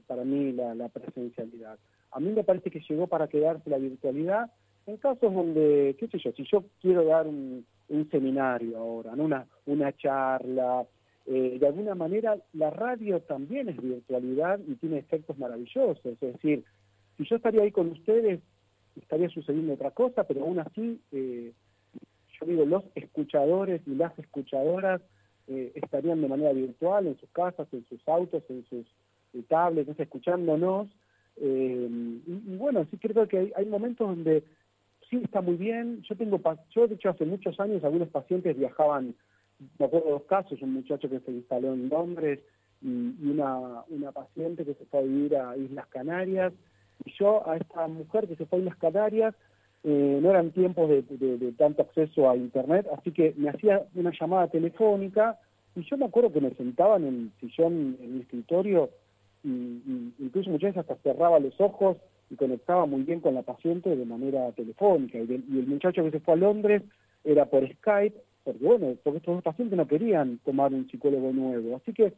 para 0.07 0.23
mí 0.23 0.51
la, 0.51 0.89
presencialidad. 0.89 1.77
A 2.11 2.19
mí 2.19 2.31
me 2.31 2.43
parece 2.43 2.71
que 2.71 2.81
llegó 2.81 3.07
para 3.07 3.27
quedarse 3.27 3.69
la 3.69 3.77
virtualidad 3.77 4.51
en 4.85 4.97
casos 4.97 5.33
donde, 5.33 5.95
qué 5.99 6.07
sé 6.07 6.19
yo, 6.19 6.31
si 6.33 6.45
yo 6.51 6.63
quiero 6.81 7.05
dar 7.05 7.27
un, 7.27 7.65
seminario 8.09 8.77
ahora, 8.77 9.15
¿no? 9.15 9.29
una, 9.65 9.97
charla, 9.97 10.85
de 11.25 11.65
alguna 11.65 11.93
manera 11.93 12.37
la 12.53 12.71
radio 12.71 13.19
también 13.21 13.69
es 13.69 13.81
virtualidad 13.81 14.59
y 14.67 14.75
tiene 14.75 14.97
efectos 14.97 15.37
maravillosos, 15.37 16.03
es 16.03 16.19
decir, 16.19 16.63
si 17.17 17.25
yo 17.25 17.35
estaría 17.35 17.61
ahí 17.61 17.71
con 17.71 17.91
ustedes, 17.91 18.39
estaría 18.99 19.29
sucediendo 19.29 19.73
otra 19.73 19.91
cosa, 19.91 20.23
pero 20.23 20.43
aún 20.43 20.59
así 20.59 20.99
digo, 22.45 22.65
los 22.65 22.83
escuchadores 22.95 23.81
y 23.85 23.95
las 23.95 24.17
escuchadoras 24.19 25.01
eh, 25.47 25.71
estarían 25.75 26.21
de 26.21 26.27
manera 26.27 26.53
virtual 26.53 27.07
en 27.07 27.19
sus 27.19 27.29
casas, 27.29 27.67
en 27.71 27.85
sus 27.87 28.05
autos, 28.07 28.43
en 28.49 28.65
sus 28.65 28.85
eh, 29.33 29.43
tablets, 29.47 29.99
escuchándonos. 29.99 30.87
Eh, 31.37 31.89
y, 32.25 32.55
bueno, 32.55 32.85
sí 32.91 32.97
creo 32.97 33.27
que 33.27 33.51
hay, 33.55 33.65
momentos 33.65 34.07
donde 34.07 34.43
está 35.19 35.41
muy 35.41 35.55
bien. 35.55 36.01
Yo 36.03 36.15
tengo, 36.15 36.39
yo 36.71 36.87
de 36.87 36.95
hecho 36.95 37.09
hace 37.09 37.25
muchos 37.25 37.59
años 37.59 37.83
algunos 37.83 38.09
pacientes 38.09 38.57
viajaban, 38.57 39.15
me 39.77 39.85
acuerdo 39.85 40.09
dos 40.11 40.23
casos, 40.23 40.61
un 40.61 40.73
muchacho 40.73 41.09
que 41.09 41.19
se 41.19 41.31
instaló 41.31 41.73
en 41.73 41.89
Londres 41.89 42.39
y, 42.81 43.29
una, 43.29 43.83
una 43.89 44.11
paciente 44.11 44.65
que 44.65 44.73
se 44.73 44.85
fue 44.85 44.99
a 44.99 45.03
vivir 45.03 45.35
a 45.35 45.57
Islas 45.57 45.87
Canarias. 45.87 46.53
Y 47.05 47.11
yo 47.19 47.47
a 47.47 47.57
esta 47.57 47.87
mujer 47.87 48.27
que 48.27 48.35
se 48.35 48.45
fue 48.45 48.59
a 48.59 48.61
Islas 48.61 48.77
Canarias, 48.77 49.35
eh, 49.85 50.19
no 50.21 50.29
eran 50.29 50.51
tiempos 50.51 50.89
de, 50.89 51.03
tanto 51.57 51.81
acceso 51.81 52.29
a 52.29 52.37
internet, 52.37 52.87
así 52.97 53.11
que 53.11 53.33
me 53.35 53.49
hacía 53.49 53.83
una 53.95 54.13
llamada 54.17 54.47
telefónica 54.47 55.37
y 55.75 55.83
yo 55.83 55.97
me 55.97 56.05
acuerdo 56.05 56.31
que 56.31 56.39
me 56.39 56.51
sentaba 56.51 56.95
en 56.95 57.05
el 57.05 57.31
sillón, 57.41 57.97
en 57.99 58.15
mi 58.15 58.21
escritorio, 58.21 58.91
y, 59.43 60.13
incluso 60.19 60.49
muchas 60.49 60.73
veces 60.73 60.89
hasta 60.89 61.03
cerraba 61.03 61.39
los 61.39 61.59
ojos 61.59 61.97
y 62.33 62.35
conectaba 62.35 62.87
muy 62.87 63.03
bien 63.03 63.19
con 63.19 63.35
la 63.35 63.43
paciente 63.43 63.95
de 63.95 64.05
manera 64.05 64.51
telefónica. 64.53 65.19
Y, 65.19 65.21
el 65.21 65.67
muchacho 65.67 66.03
que 66.03 66.11
se 66.11 66.19
fue 66.19 66.33
a 66.33 66.37
Londres 66.37 66.81
era 67.23 67.45
por 67.45 67.63
Skype, 67.67 68.17
porque 68.43 68.65
bueno, 68.65 68.95
porque 69.03 69.17
estos 69.19 69.35
dos 69.35 69.43
pacientes 69.43 69.77
no 69.77 69.87
querían 69.87 70.39
tomar 70.39 70.73
un 70.73 70.89
psicólogo 70.89 71.31
nuevo. 71.31 71.75
Así 71.77 71.93
que 71.93 72.13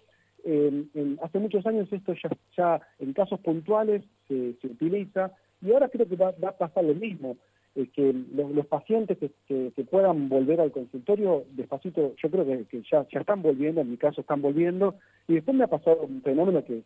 hace 1.22 1.40
muchos 1.40 1.66
años 1.66 1.92
esto 1.92 2.14
ya, 2.14 2.30
ya 2.56 2.82
en 3.00 3.14
casos 3.14 3.40
puntuales 3.42 4.04
se, 4.28 4.56
utiliza 4.64 5.32
y 5.62 5.72
ahora 5.72 5.90
creo 5.90 6.08
que 6.08 6.16
va, 6.16 6.34
va 6.42 6.50
a 6.50 6.58
pasar 6.58 6.86
lo 6.86 6.96
mismo. 6.96 7.36
Eh, 7.76 7.90
que 7.94 8.16
los, 8.34 8.66
pacientes 8.68 9.18
que, 9.48 9.86
puedan 9.92 10.30
volver 10.30 10.62
al 10.62 10.72
consultorio, 10.72 11.44
despacito, 11.52 12.14
yo 12.16 12.32
creo 12.32 12.46
que, 12.46 12.82
ya, 12.90 13.06
ya 13.12 13.20
están 13.20 13.42
volviendo, 13.42 13.82
en 13.82 13.92
mi 13.92 13.98
caso 13.98 14.22
están 14.22 14.42
volviendo, 14.42 14.96
y 15.28 15.34
después 15.34 15.58
me 15.58 15.66
ha 15.66 15.68
pasado 15.68 16.04
un 16.04 16.22
fenómeno 16.22 16.64
que 16.64 16.84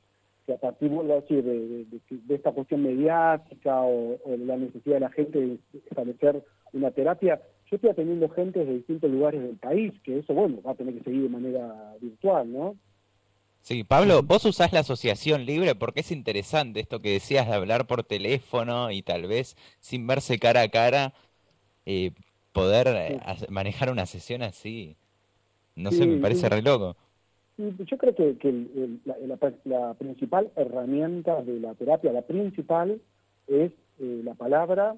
a 0.53 0.57
partir 0.57 0.89
decir, 0.89 1.43
de, 1.43 1.85
de, 2.09 2.35
esta 2.35 2.51
cuestión 2.51 2.83
mediática 2.83 3.81
o, 3.81 4.19
de 4.25 4.37
la 4.37 4.57
necesidad 4.57 4.95
de 4.95 4.99
la 4.99 5.11
gente 5.11 5.39
de 5.39 5.59
establecer 5.89 6.43
una 6.73 6.91
terapia, 6.91 7.41
yo 7.69 7.75
estoy 7.75 7.89
atendiendo 7.89 8.29
gente 8.29 8.63
de 8.65 8.75
distintos 8.75 9.11
lugares 9.11 9.41
del 9.41 9.57
país, 9.57 9.93
que 10.03 10.19
eso, 10.19 10.33
bueno, 10.33 10.61
va 10.61 10.71
a 10.71 10.75
tener 10.75 10.95
que 10.95 11.03
seguir 11.03 11.23
de 11.23 11.29
manera 11.29 11.95
virtual, 12.01 12.51
¿no? 12.51 12.75
Sí, 13.61 13.83
Pablo, 13.83 14.23
vos 14.23 14.45
usás 14.45 14.71
la 14.73 14.79
asociación 14.79 15.45
libre 15.45 15.75
porque 15.75 15.99
es 15.99 16.11
interesante 16.11 16.79
esto 16.79 17.01
que 17.01 17.11
decías 17.11 17.47
de 17.47 17.53
hablar 17.53 17.87
por 17.87 18.03
teléfono 18.03 18.89
y 18.89 19.01
tal 19.01 19.27
vez 19.27 19.57
sin 19.79 20.07
verse 20.07 20.39
cara 20.39 20.61
a 20.61 20.69
cara 20.69 21.13
eh, 21.85 22.11
poder 22.53 22.87
eh, 22.87 23.19
manejar 23.49 23.91
una 23.91 24.05
sesión 24.05 24.43
así. 24.43 24.95
No 25.75 25.91
sé, 25.91 26.07
me 26.07 26.17
parece 26.17 26.49
re 26.49 26.61
loco. 26.61 26.97
Yo 27.59 27.97
creo 27.97 28.15
que, 28.15 28.37
la, 29.65 29.93
principal 29.95 30.49
herramienta 30.55 31.41
de 31.41 31.59
la 31.59 31.73
terapia, 31.73 32.13
la 32.13 32.21
principal, 32.21 33.01
es 33.47 33.73
eh, 33.99 34.21
la 34.23 34.33
palabra 34.33 34.95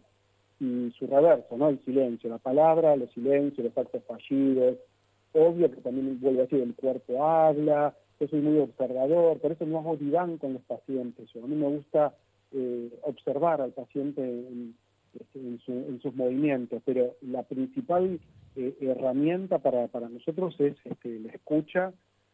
y 0.60 0.92
su 0.92 1.08
reverso, 1.08 1.58
¿no? 1.58 1.70
El 1.70 1.84
silencio, 1.84 2.30
la 2.30 2.38
palabra, 2.38 2.96
los 2.96 3.10
silencios, 3.14 3.66
los 3.66 3.76
actos 3.76 4.04
fallidos. 4.04 4.78
Obvio 5.34 5.72
que 5.72 5.82
también 5.82 6.20
vuelvo 6.22 6.42
a 6.42 6.44
decir, 6.44 6.62
el 6.62 6.76
cuerpo 6.76 7.26
habla, 7.26 7.96
yo 8.20 8.28
soy 8.28 8.42
muy 8.42 8.60
observador, 8.60 9.40
por 9.40 9.54
eso 9.54 9.66
no 9.66 9.80
hago 9.80 9.98
diván 9.98 10.38
con 10.38 10.54
los 10.54 10.62
pacientes. 10.62 11.30
A 11.36 11.48
mí 11.48 11.56
me 11.56 11.68
gusta 11.68 12.14
eh, 12.52 12.92
observar 13.02 13.62
al 13.62 13.72
paciente 13.72 14.22
en, 14.22 14.76
sus 16.00 16.16
movimientos, 16.16 16.80
pero 16.86 17.16
la 17.22 17.42
principal 17.42 18.20
eh, 18.56 18.76
herramienta 18.82 19.58
para, 19.58 19.88
para 19.88 20.10
nosotros 20.10 20.54
es 20.60 20.76
este, 20.86 21.20
la 21.22 21.32
escucha 21.32 21.92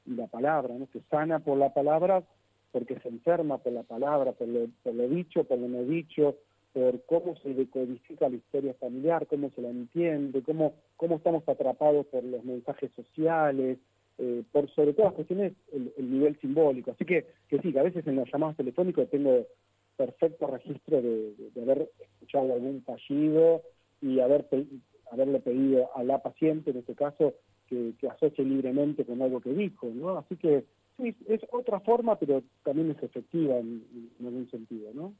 la 0.07 0.27
palabra, 0.27 0.73
¿no? 0.77 0.87
Se 0.93 1.01
sana 1.09 1.39
por 1.39 1.57
la 1.57 1.73
palabra 1.73 2.23
porque 2.71 2.99
se 2.99 3.09
enferma 3.09 3.57
por 3.57 3.73
la 3.73 3.83
palabra, 3.83 4.33
por 4.33 4.47
lo, 4.47 5.07
dicho, 5.07 5.43
por 5.45 5.57
lo 5.57 5.67
no 5.67 5.83
dicho, 5.83 6.37
por 6.73 7.03
cómo 7.05 7.35
se 7.37 7.53
decodifica 7.53 8.29
la 8.29 8.35
historia 8.35 8.73
familiar, 8.75 9.25
cómo 9.27 9.49
se 9.55 9.61
la 9.61 9.69
entiende, 9.69 10.43
cómo, 10.43 10.73
cómo 10.95 11.15
estamos 11.15 11.47
atrapados 11.47 12.05
por 12.07 12.23
los 12.23 12.43
mensajes 12.43 12.91
sociales, 12.95 13.79
eh, 14.19 14.43
por 14.51 14.69
sobre 14.71 14.93
todas 14.93 15.11
las 15.11 15.15
cuestiones 15.15 15.53
el, 15.71 16.11
nivel 16.11 16.39
simbólico. 16.39 16.91
Así 16.91 17.05
que, 17.05 17.27
que 17.47 17.59
sí, 17.59 17.71
que 17.71 17.79
a 17.79 17.83
veces 17.83 18.05
en 18.05 18.15
los 18.15 18.31
llamados 18.31 18.57
telefónicos 18.57 19.09
tengo 19.09 19.45
perfecto 19.95 20.47
registro 20.47 21.01
de, 21.01 21.33
haber 21.61 21.89
escuchado 21.99 22.53
algún 22.53 22.83
fallido 22.83 23.61
y 24.01 24.19
haber 24.19 24.45
haberle 25.11 25.39
pedido 25.39 25.89
a 25.95 26.03
la 26.03 26.21
paciente, 26.21 26.71
en 26.71 26.77
este 26.77 26.93
caso, 26.93 27.33
que, 27.67 27.93
asocie 28.07 28.43
libremente 28.43 29.05
con 29.05 29.21
algo 29.21 29.41
que 29.41 29.53
dijo, 29.53 29.87
¿no? 29.93 30.17
Así 30.17 30.35
que 30.35 30.65
sí, 30.97 31.15
es 31.27 31.41
otra 31.51 31.79
forma, 31.79 32.17
pero 32.17 32.43
también 32.63 32.91
es 32.91 33.01
efectiva 33.03 33.57
en, 33.57 33.83
algún 34.19 34.49
sentido, 34.49 34.91
¿no? 34.93 35.13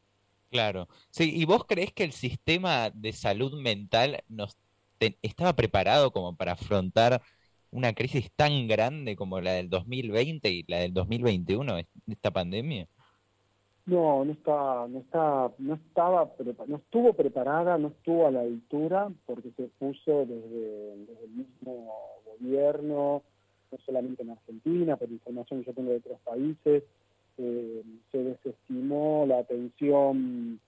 Claro. 0.50 0.88
Sí, 1.10 1.32
¿y 1.36 1.46
vos 1.46 1.66
crees 1.66 1.92
que 1.94 2.04
el 2.04 2.14
sistema 2.14 2.90
de 2.90 3.12
salud 3.12 3.60
mental 3.62 4.24
nos 4.30 4.58
estaba 5.22 5.54
preparado 5.54 6.12
como 6.12 6.36
para 6.36 6.54
afrontar 6.54 7.22
una 7.70 7.94
crisis 7.94 8.32
tan 8.36 8.68
grande 8.68 9.16
como 9.16 9.42
la 9.42 9.52
del 9.52 9.70
2020 9.70 10.50
y 10.50 10.64
la 10.68 10.80
del 10.80 10.94
2021, 10.94 11.78
esta 12.08 12.32
pandemia? 12.32 12.88
No, 13.88 14.26
no 14.26 14.34
está, 14.34 14.86
no 14.90 15.00
está, 15.00 15.50
no 15.60 15.76
estaba, 15.76 16.30
no 16.68 16.76
estuvo 16.76 17.14
preparada, 17.14 17.78
no 17.78 17.88
estuvo 17.88 18.28
a 18.28 18.32
la 18.32 18.42
altura 18.42 19.10
porque 19.26 19.50
se 19.56 19.70
puso 19.80 20.26
desde, 20.26 20.94
el 21.24 21.30
mismo 21.30 21.94
gobierno, 22.26 23.24
no 23.72 23.78
solamente 23.86 24.24
en 24.24 24.32
Argentina, 24.32 24.98
por 24.98 25.10
información 25.10 25.62
que 25.62 25.68
yo 25.68 25.74
tengo 25.74 25.92
de 25.92 25.98
otros 26.00 26.20
países, 26.20 26.84
eh, 27.38 27.84
se 28.12 28.18
desestimó 28.18 29.26
la 29.26 29.40
atención, 29.40 30.60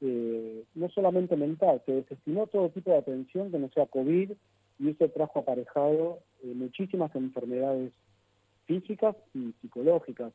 eh, 0.00 0.64
no 0.74 0.88
solamente 0.88 1.36
mental, 1.36 1.80
se 1.86 1.92
desestimó 1.92 2.48
todo 2.48 2.70
tipo 2.70 2.90
de 2.90 2.98
atención 2.98 3.52
que 3.52 3.60
no 3.60 3.68
sea 3.68 3.86
COVID 3.86 4.32
y 4.80 4.88
eso 4.88 5.08
trajo 5.10 5.38
aparejado 5.38 6.18
eh, 6.42 6.52
muchísimas 6.52 7.14
enfermedades 7.14 7.92
físicas 8.64 9.14
y 9.34 9.52
psicológicas. 9.60 10.32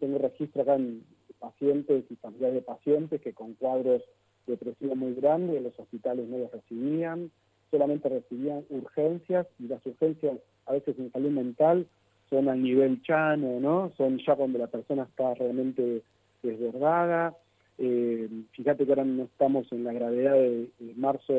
tengo 0.00 0.18
registro 0.18 0.62
acá 0.62 0.74
en 0.74 1.04
pacientes 1.40 2.04
y 2.10 2.16
familiares 2.16 2.54
de 2.56 2.62
pacientes 2.62 3.20
que 3.20 3.32
con 3.32 3.54
cuadros 3.54 4.02
depresivos 4.46 4.96
muy 4.96 5.14
grandes 5.14 5.62
los 5.62 5.78
hospitales 5.78 6.28
no 6.28 6.38
los 6.38 6.52
recibían, 6.52 7.30
solamente 7.70 8.08
recibían 8.08 8.64
urgencias 8.68 9.46
y 9.58 9.68
las 9.68 9.84
urgencias 9.86 10.38
a 10.66 10.72
veces 10.72 10.98
en 10.98 11.10
salud 11.12 11.30
mental 11.30 11.86
son 12.28 12.48
al 12.48 12.62
nivel 12.62 13.02
chano, 13.02 13.58
¿no? 13.60 13.92
Son 13.96 14.18
ya 14.24 14.36
cuando 14.36 14.58
la 14.58 14.68
persona 14.68 15.02
está 15.02 15.34
realmente 15.34 16.02
desbordada. 16.42 17.36
Eh, 17.78 18.28
fíjate 18.52 18.84
que 18.84 18.92
ahora 18.92 19.04
no 19.04 19.24
estamos 19.24 19.70
en 19.72 19.84
la 19.84 19.92
gravedad 19.92 20.34
de, 20.34 20.68
marzo 20.96 21.34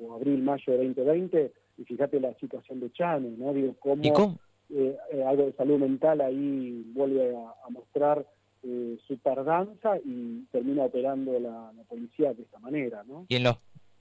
o 0.00 0.14
abril, 0.14 0.42
mayo 0.42 0.72
de 0.72 0.86
2020 0.86 1.52
y 1.78 1.84
fíjate 1.84 2.20
la 2.20 2.34
situación 2.34 2.80
de 2.80 2.92
Chano, 2.92 3.28
¿no? 3.36 3.52
Digo, 3.52 3.74
cómo, 3.80 4.38
eh, 4.70 4.96
eh, 5.12 5.24
algo 5.24 5.46
de 5.46 5.52
salud 5.52 5.78
mental 5.78 6.20
ahí 6.20 6.84
vuelve 6.94 7.34
a 7.36 7.70
mostrar 7.70 8.24
eh, 8.62 8.98
su 9.06 9.16
tardanza 9.18 9.98
y 10.04 10.44
termina 10.50 10.84
operando 10.84 11.38
la, 11.38 11.72
policía 11.88 12.34
de 12.34 12.42
esta 12.42 12.58
manera, 12.58 13.04
¿no? 13.04 13.26
Y 13.28 13.36
en 13.36 13.44
los 13.44 13.58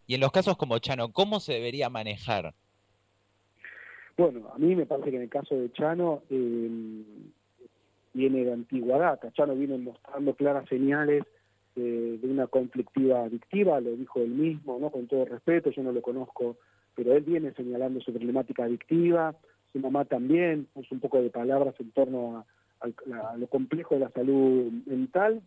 y 0.08 0.16
en 0.16 0.22
los 0.22 0.32
casos 0.32 0.56
como 0.58 0.78
Chano, 0.80 1.12
¿cómo 1.12 1.40
se 1.40 1.54
debería 1.54 1.90
manejar? 1.90 2.54
Bueno, 4.18 4.52
a 4.54 4.58
mí 4.58 4.76
me 4.76 4.86
parece 4.86 5.10
que 5.10 5.18
en 5.18 5.24
el 5.24 5.30
caso 5.30 5.56
de 5.56 5.72
Chano 5.72 6.22
eh, 6.30 7.04
viene 8.14 8.46
de 8.46 8.54
antigua 8.54 9.00
data. 9.00 9.32
Chano 9.34 9.56
viene 9.56 9.78
mostrando 9.78 10.36
claras 10.36 10.68
señales 10.70 11.24
de 11.76 12.20
una 12.24 12.48
conflictiva 12.48 13.24
adictiva, 13.24 13.82
lo 13.82 13.92
dijo 13.98 14.22
él 14.22 14.30
mismo, 14.30 14.80
¿no? 14.80 14.90
Con 14.92 15.08
todo 15.08 15.26
respeto, 15.26 15.72
yo 15.72 15.84
no 15.84 15.92
lo 15.92 16.02
conozco, 16.02 16.56
pero 16.96 17.14
él 17.14 17.24
viene 17.24 17.52
señalando 17.54 18.00
su 18.00 18.14
problemática 18.14 18.64
adictiva, 18.64 19.36
su 19.74 19.80
mamá 19.80 20.06
también 20.06 20.68
puso 20.74 20.96
un 20.96 21.02
poco 21.02 21.22
de 21.22 21.30
palabras 21.30 21.76
en 21.80 21.92
torno 21.92 22.38
a, 22.38 22.46
a, 22.82 23.38
lo 23.38 23.48
complejo 23.48 23.96
de 23.96 24.02
la 24.02 24.10
salud 24.12 24.72
mental, 24.86 25.42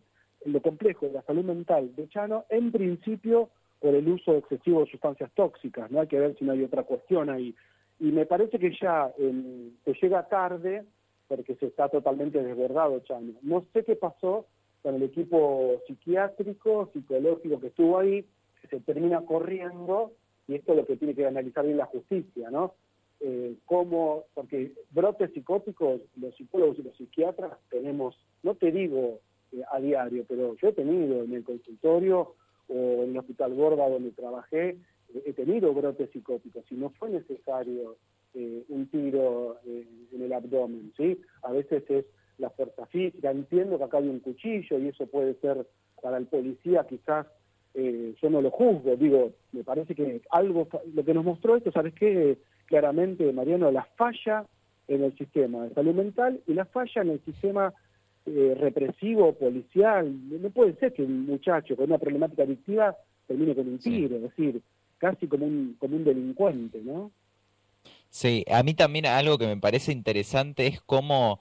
lo 0.45 0.61
complejo 0.61 1.07
de 1.07 1.13
la 1.13 1.21
salud 1.23 1.43
mental 1.43 1.95
de 1.95 2.07
Chano, 2.09 2.45
en 2.49 2.71
principio 2.71 3.49
por 3.79 3.95
el 3.95 4.07
uso 4.07 4.35
excesivo 4.37 4.81
de 4.81 4.91
sustancias 4.91 5.31
tóxicas, 5.33 5.89
no 5.91 6.01
hay 6.01 6.07
que 6.07 6.19
ver 6.19 6.35
si 6.37 6.45
no 6.45 6.51
hay 6.51 6.63
otra 6.63 6.83
cuestión 6.83 7.29
ahí. 7.29 7.55
Y 7.99 8.11
me 8.11 8.25
parece 8.25 8.59
que 8.59 8.75
ya 8.79 9.11
se 9.17 9.93
llega 9.93 10.27
tarde 10.27 10.83
porque 11.27 11.55
se 11.55 11.67
está 11.67 11.89
totalmente 11.89 12.41
desbordado 12.41 12.99
Chano. 13.01 13.33
No 13.41 13.65
sé 13.73 13.83
qué 13.83 13.95
pasó 13.95 14.47
con 14.81 14.95
el 14.95 15.03
equipo 15.03 15.81
psiquiátrico, 15.85 16.89
psicológico 16.93 17.59
que 17.59 17.67
estuvo 17.67 17.99
ahí, 17.99 18.25
que 18.61 18.67
se 18.67 18.79
termina 18.79 19.21
corriendo, 19.25 20.13
y 20.47 20.55
esto 20.55 20.71
es 20.71 20.77
lo 20.77 20.85
que 20.85 20.97
tiene 20.97 21.13
que 21.13 21.27
analizar 21.27 21.65
bien 21.65 21.77
la 21.77 21.85
justicia, 21.85 22.49
¿no? 22.49 22.73
Eh, 23.21 23.55
cómo, 23.65 24.25
porque 24.33 24.73
brotes 24.91 25.31
psicóticos, 25.33 26.01
los 26.15 26.35
psicólogos 26.35 26.79
y 26.79 26.83
los 26.83 26.95
psiquiatras 26.97 27.57
tenemos, 27.69 28.15
no 28.43 28.55
te 28.55 28.71
digo 28.71 29.19
eh, 29.51 29.61
a 29.71 29.79
diario, 29.79 30.25
pero 30.27 30.55
yo 30.55 30.69
he 30.69 30.73
tenido 30.73 31.23
en 31.23 31.33
el 31.33 31.43
consultorio 31.43 32.35
o 32.67 33.03
en 33.03 33.11
el 33.11 33.17
hospital 33.17 33.53
Gorda 33.55 33.89
donde 33.89 34.11
trabajé, 34.11 34.77
he 35.25 35.33
tenido 35.33 35.73
brotes 35.73 36.09
psicóticos 36.11 36.63
y 36.71 36.75
no 36.75 36.91
fue 36.91 37.09
necesario 37.09 37.97
eh, 38.35 38.63
un 38.69 38.87
tiro 38.89 39.57
eh, 39.65 39.87
en 40.13 40.21
el 40.21 40.33
abdomen, 40.33 40.93
¿sí? 40.95 41.19
A 41.41 41.51
veces 41.51 41.83
es 41.89 42.05
la 42.37 42.51
fuerza 42.51 42.85
física, 42.85 43.31
entiendo 43.31 43.77
que 43.77 43.83
acá 43.83 43.97
hay 43.97 44.07
un 44.07 44.19
cuchillo 44.19 44.77
y 44.77 44.89
eso 44.89 45.07
puede 45.07 45.33
ser 45.41 45.67
para 46.01 46.17
el 46.17 46.27
policía 46.27 46.85
quizás 46.87 47.25
yo 47.73 48.29
no 48.29 48.41
lo 48.41 48.51
juzgo, 48.51 48.95
digo, 48.95 49.31
me 49.51 49.63
parece 49.63 49.95
que 49.95 50.21
algo, 50.31 50.67
lo 50.93 51.05
que 51.05 51.13
nos 51.13 51.23
mostró 51.23 51.55
esto, 51.55 51.71
¿sabes 51.71 51.93
qué? 51.93 52.37
claramente, 52.69 53.33
Mariano, 53.33 53.71
la 53.71 53.83
falla 53.97 54.45
en 54.87 55.03
el 55.03 55.17
sistema 55.17 55.63
de 55.63 55.73
salud 55.73 55.95
mental 55.95 56.39
y 56.47 56.53
la 56.53 56.65
falla 56.65 57.01
en 57.01 57.09
el 57.09 57.25
sistema 57.25 57.73
eh, 58.27 58.55
represivo, 58.59 59.33
policial. 59.33 60.15
No 60.29 60.49
puede 60.51 60.75
ser 60.75 60.93
que 60.93 61.01
un 61.01 61.25
muchacho 61.25 61.75
con 61.75 61.85
una 61.85 61.97
problemática 61.97 62.43
adictiva 62.43 62.95
termine 63.27 63.55
con 63.55 63.67
un 63.67 63.79
tiro, 63.79 64.15
es 64.15 64.21
decir, 64.21 64.61
casi 64.99 65.27
como 65.27 65.45
un, 65.47 65.75
como 65.79 65.95
un 65.95 66.03
delincuente, 66.03 66.79
¿no? 66.83 67.11
Sí, 68.09 68.45
a 68.51 68.61
mí 68.63 68.73
también 68.75 69.07
algo 69.07 69.37
que 69.37 69.47
me 69.47 69.57
parece 69.57 69.91
interesante 69.91 70.67
es 70.67 70.81
cómo 70.81 71.39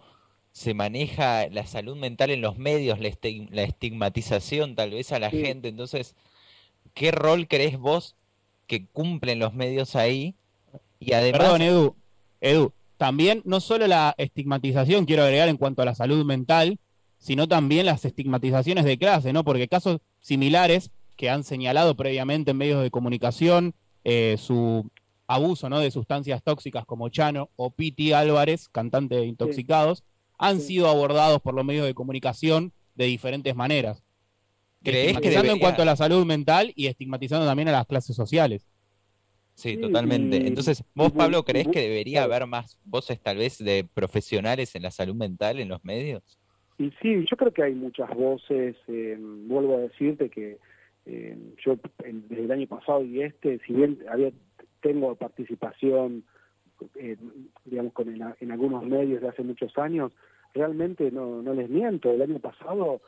se 0.58 0.74
maneja 0.74 1.48
la 1.50 1.66
salud 1.66 1.96
mental 1.96 2.30
en 2.30 2.40
los 2.40 2.58
medios, 2.58 2.98
la, 2.98 3.62
estigmatización 3.62 4.74
tal 4.74 4.90
vez 4.90 5.12
a 5.12 5.20
la 5.20 5.30
gente. 5.30 5.68
Entonces, 5.68 6.16
¿qué 6.94 7.12
rol 7.12 7.46
crees 7.46 7.78
vos 7.78 8.16
que 8.66 8.84
cumplen 8.86 9.38
los 9.38 9.54
medios 9.54 9.94
ahí 9.94 10.34
y 10.98 11.12
además... 11.12 11.42
Perdón, 11.42 11.62
Edu, 11.62 11.96
Edu, 12.40 12.72
también 12.96 13.40
no 13.44 13.60
solo 13.60 13.86
la 13.86 14.16
estigmatización, 14.18 15.04
quiero 15.04 15.22
agregar 15.22 15.48
en 15.48 15.58
cuanto 15.58 15.82
a 15.82 15.84
la 15.84 15.94
salud 15.94 16.24
mental, 16.24 16.80
sino 17.18 17.46
también 17.46 17.86
las 17.86 18.04
estigmatizaciones 18.04 18.84
de 18.84 18.98
clase, 18.98 19.32
¿no? 19.32 19.44
Porque 19.44 19.68
casos 19.68 20.00
similares 20.18 20.90
que 21.14 21.30
han 21.30 21.44
señalado 21.44 21.94
previamente 21.94 22.50
en 22.50 22.56
medios 22.56 22.82
de 22.82 22.90
comunicación 22.90 23.74
eh, 24.02 24.34
su 24.40 24.90
abuso 25.28 25.68
¿no? 25.68 25.78
de 25.78 25.92
sustancias 25.92 26.42
tóxicas 26.42 26.84
como 26.84 27.10
Chano 27.10 27.50
o 27.54 27.70
Piti 27.70 28.12
Álvarez, 28.12 28.68
cantante 28.68 29.14
de 29.14 29.26
Intoxicados, 29.26 30.02
han 30.38 30.60
sido 30.60 30.88
abordados 30.88 31.40
por 31.42 31.54
los 31.54 31.64
medios 31.64 31.86
de 31.86 31.94
comunicación 31.94 32.72
de 32.94 33.06
diferentes 33.06 33.54
maneras. 33.54 34.04
estigmatizando 34.82 35.52
en 35.52 35.58
cuanto 35.58 35.82
a 35.82 35.84
la 35.84 35.96
salud 35.96 36.24
mental 36.24 36.72
y 36.74 36.86
estigmatizando 36.86 37.46
también 37.46 37.68
a 37.68 37.72
las 37.72 37.86
clases 37.86 38.14
sociales. 38.14 38.66
Sí, 39.54 39.76
totalmente. 39.76 40.46
Entonces, 40.46 40.84
vos, 40.94 41.10
Pablo, 41.10 41.44
crees 41.44 41.66
que 41.66 41.80
debería 41.80 42.22
haber 42.22 42.46
más 42.46 42.78
voces 42.84 43.20
tal 43.20 43.38
vez 43.38 43.58
de 43.58 43.84
profesionales 43.92 44.76
en 44.76 44.82
la 44.82 44.92
salud 44.92 45.16
mental 45.16 45.58
en 45.58 45.68
los 45.68 45.84
medios? 45.84 46.38
Y 46.78 46.92
sí, 47.02 47.24
yo 47.28 47.36
creo 47.36 47.52
que 47.52 47.64
hay 47.64 47.74
muchas 47.74 48.08
voces. 48.14 48.76
Eh, 48.86 49.16
vuelvo 49.18 49.78
a 49.78 49.80
decirte 49.80 50.30
que 50.30 50.58
eh, 51.06 51.36
yo 51.64 51.76
desde 51.98 52.44
el 52.44 52.52
año 52.52 52.68
pasado 52.68 53.02
y 53.02 53.20
este, 53.20 53.58
si 53.66 53.72
bien 53.72 53.98
había, 54.08 54.30
tengo 54.80 55.12
participación, 55.16 56.22
eh, 56.96 57.16
digamos, 57.64 57.92
con 57.92 58.08
en, 58.08 58.52
algunos 58.52 58.84
medios 58.84 59.20
de 59.20 59.28
hace 59.28 59.42
muchos 59.42 59.76
años, 59.78 60.12
realmente 60.54 61.10
no, 61.10 61.42
no 61.42 61.54
les 61.54 61.68
miento. 61.68 62.10
El 62.10 62.22
año 62.22 62.38
pasado 62.38 63.00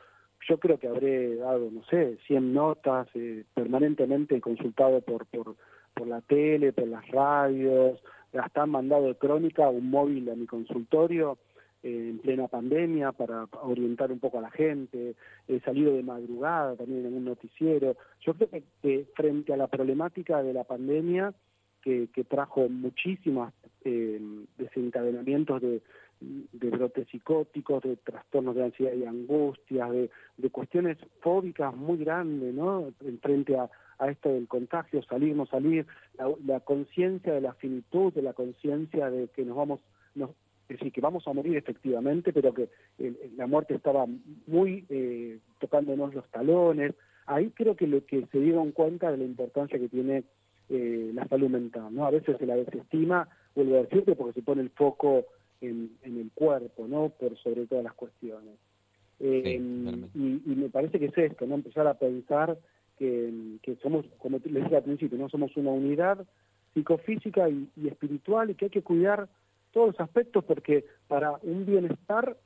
yo 0.49 0.59
creo 0.59 0.79
que 0.79 0.89
habré 0.89 1.37
dado, 1.37 1.71
no 1.71 1.85
sé, 1.85 2.17
100 2.27 2.55
notas, 2.55 3.09
permanentemente 3.55 4.41
consultado 4.41 5.01
por, 5.03 5.27
por 5.27 5.55
por 5.95 6.09
la 6.09 6.21
tele, 6.21 6.73
por 6.73 6.89
las 6.89 7.07
radios, 7.09 8.01
hasta 8.33 8.63
han 8.63 8.71
mandado 8.71 9.07
de 9.07 9.17
crónica 9.17 9.69
un 9.69 9.91
móvil 9.91 10.31
a 10.31 10.35
mi 10.35 10.47
consultorio 10.47 11.39
eh, 11.83 12.11
en 12.11 12.19
plena 12.19 12.49
pandemia 12.49 13.13
para 13.13 13.47
orientar 13.63 14.13
un 14.13 14.21
poco 14.21 14.39
a 14.39 14.43
la 14.43 14.51
gente, 14.51 15.15
he 15.49 15.61
salido 15.61 15.95
de 15.95 16.03
madrugada 16.03 16.77
también 16.77 17.07
en 17.07 17.15
un 17.15 17.25
noticiero. 17.25 17.97
Yo 18.21 18.35
creo 18.35 18.49
que, 18.83 19.07
frente 19.15 19.53
a 19.53 19.57
la 19.57 19.67
problemática 19.67 20.43
de 20.43 20.53
la 20.53 20.65
pandemia, 20.65 21.33
que, 21.83 22.09
trajo 22.29 22.69
muchísimos 22.69 23.53
eh, 23.85 24.21
desencadenamientos 24.59 25.63
de, 25.63 25.81
brotes 26.53 27.09
psicóticos, 27.09 27.83
de 27.83 27.97
trastornos 27.97 28.55
de 28.55 28.65
ansiedad 28.65 28.93
y 28.93 29.05
angustia, 29.05 29.89
de, 29.89 30.11
de 30.37 30.51
cuestiones 30.51 30.99
fóbicas 31.21 31.75
muy 31.75 31.99
grandes, 31.99 32.55
¿no? 32.55 32.93
En 33.01 33.19
frente 33.21 33.57
a, 33.57 33.71
esto 34.09 34.31
del 34.31 34.49
contagio, 34.49 35.03
salir, 35.03 35.37
no 35.37 35.45
salir, 35.47 35.87
la, 36.47 36.61
conciencia 36.61 37.35
de 37.35 37.43
la 37.43 37.53
finitud, 37.55 38.13
de 38.15 38.23
la 38.23 38.33
conciencia 38.33 39.11
de 39.11 39.29
que 39.29 39.45
nos 39.45 39.57
vamos, 39.57 39.81
nos, 40.15 40.31
es 40.71 40.79
decir, 40.79 40.91
que 40.91 41.03
vamos 41.03 41.27
a 41.29 41.35
morir 41.35 41.57
efectivamente, 41.57 42.33
pero 42.33 42.55
que 42.55 42.69
la 43.37 43.47
muerte 43.47 43.75
estaba 43.75 44.07
muy 44.47 44.87
eh, 44.89 45.39
tocándonos 45.59 46.15
los 46.15 46.27
talones. 46.31 46.95
Ahí 47.27 47.51
creo 47.51 47.77
que 47.77 47.87
lo 47.87 48.05
que 48.07 48.27
se 48.33 48.39
dieron 48.39 48.73
cuenta 48.73 49.11
de 49.11 49.19
la 49.19 49.25
importancia 49.25 49.79
que 49.79 49.89
tiene 49.89 50.25
eh, 50.71 51.11
la 51.13 51.27
salud 51.29 51.51
mental, 51.51 51.95
¿no? 51.95 52.07
A 52.07 52.11
veces 52.11 52.37
se 52.39 52.47
la 52.47 52.57
desestima, 52.57 53.29
vuelvo 53.55 53.77
a 53.77 53.83
decirte, 53.83 54.15
porque 54.15 54.41
se 54.41 54.45
pone 54.45 54.63
el 54.63 54.71
foco 54.71 55.27
en, 55.61 55.91
el 56.05 56.31
cuerpo, 56.33 56.87
¿no? 56.87 57.09
Por 57.09 57.37
sobre 57.39 57.67
todas 57.67 57.85
las 57.85 57.95
cuestiones. 57.95 58.55
Eh, 59.19 59.61
y, 60.15 60.43
y, 60.47 60.55
me 60.57 60.71
parece 60.71 60.99
que 60.99 61.07
es 61.07 61.19
esto, 61.19 61.47
¿no? 61.47 61.57
Empezar 61.57 61.87
a 61.87 61.95
pensar 61.95 62.57
que, 63.01 63.77
somos, 63.83 64.05
como 64.19 64.39
les 64.45 64.63
decía 64.63 64.79
al 64.79 64.85
principio, 64.85 65.19
no 65.19 65.29
somos 65.29 65.57
una 65.57 65.71
unidad 65.71 66.27
psicofísica 66.75 67.49
y, 67.49 67.69
espiritual 67.87 68.51
y 68.51 68.55
que 68.55 68.67
hay 68.67 68.71
que 68.71 68.83
cuidar 68.83 69.29
todos 69.73 69.89
los 69.89 70.01
aspectos 70.01 70.45
porque 70.45 70.85
para 71.09 71.33
un 71.43 71.65
bienestar 71.65 72.37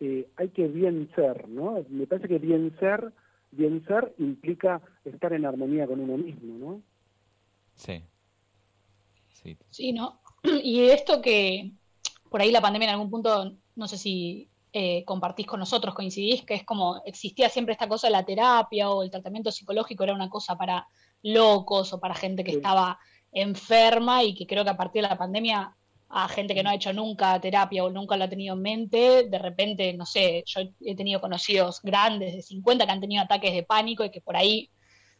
eh, 0.00 0.28
hay 0.36 0.48
que 0.48 0.68
bien 0.68 1.08
ser, 1.14 1.48
¿no? 1.48 1.84
Me 1.88 2.06
parece 2.06 2.28
que 2.28 2.38
bien 2.38 2.74
ser, 2.78 3.12
bien 3.50 3.84
ser 3.86 4.14
implica 4.18 4.80
estar 5.04 5.32
en 5.32 5.44
armonía 5.44 5.86
con 5.86 6.00
uno 6.00 6.16
mismo, 6.16 6.56
¿no? 6.58 6.82
Sí. 7.76 8.02
Sí, 9.34 9.56
sí 9.70 9.92
¿no? 9.92 10.20
Y 10.62 10.88
esto 10.88 11.20
que 11.22 11.72
por 12.30 12.40
ahí 12.40 12.50
la 12.50 12.60
pandemia 12.60 12.88
en 12.88 12.94
algún 12.94 13.10
punto, 13.10 13.56
no 13.76 13.88
sé 13.88 13.96
si 13.96 14.48
eh, 14.72 15.04
compartís 15.04 15.46
con 15.46 15.60
nosotros, 15.60 15.94
coincidís, 15.94 16.44
que 16.44 16.54
es 16.54 16.64
como 16.64 17.02
existía 17.06 17.48
siempre 17.48 17.72
esta 17.72 17.88
cosa 17.88 18.08
de 18.08 18.12
la 18.12 18.24
terapia 18.24 18.90
o 18.90 19.02
el 19.02 19.10
tratamiento 19.10 19.50
psicológico 19.50 20.04
era 20.04 20.14
una 20.14 20.28
cosa 20.28 20.56
para 20.56 20.86
locos 21.22 21.92
o 21.92 22.00
para 22.00 22.14
gente 22.14 22.44
que 22.44 22.52
estaba 22.52 22.98
enferma 23.32 24.22
y 24.22 24.34
que 24.34 24.46
creo 24.46 24.64
que 24.64 24.70
a 24.70 24.76
partir 24.76 25.02
de 25.02 25.08
la 25.08 25.18
pandemia 25.18 25.74
a 26.08 26.28
gente 26.28 26.54
que 26.54 26.62
no 26.62 26.70
ha 26.70 26.74
hecho 26.74 26.92
nunca 26.92 27.40
terapia 27.40 27.84
o 27.84 27.90
nunca 27.90 28.16
lo 28.16 28.24
ha 28.24 28.28
tenido 28.28 28.54
en 28.54 28.62
mente, 28.62 29.28
de 29.28 29.38
repente, 29.38 29.92
no 29.94 30.06
sé, 30.06 30.44
yo 30.46 30.60
he 30.80 30.94
tenido 30.94 31.20
conocidos 31.20 31.80
grandes 31.82 32.34
de 32.34 32.42
50 32.42 32.86
que 32.86 32.92
han 32.92 33.00
tenido 33.00 33.22
ataques 33.22 33.52
de 33.52 33.62
pánico 33.62 34.04
y 34.04 34.10
que 34.10 34.20
por 34.20 34.36
ahí 34.36 34.70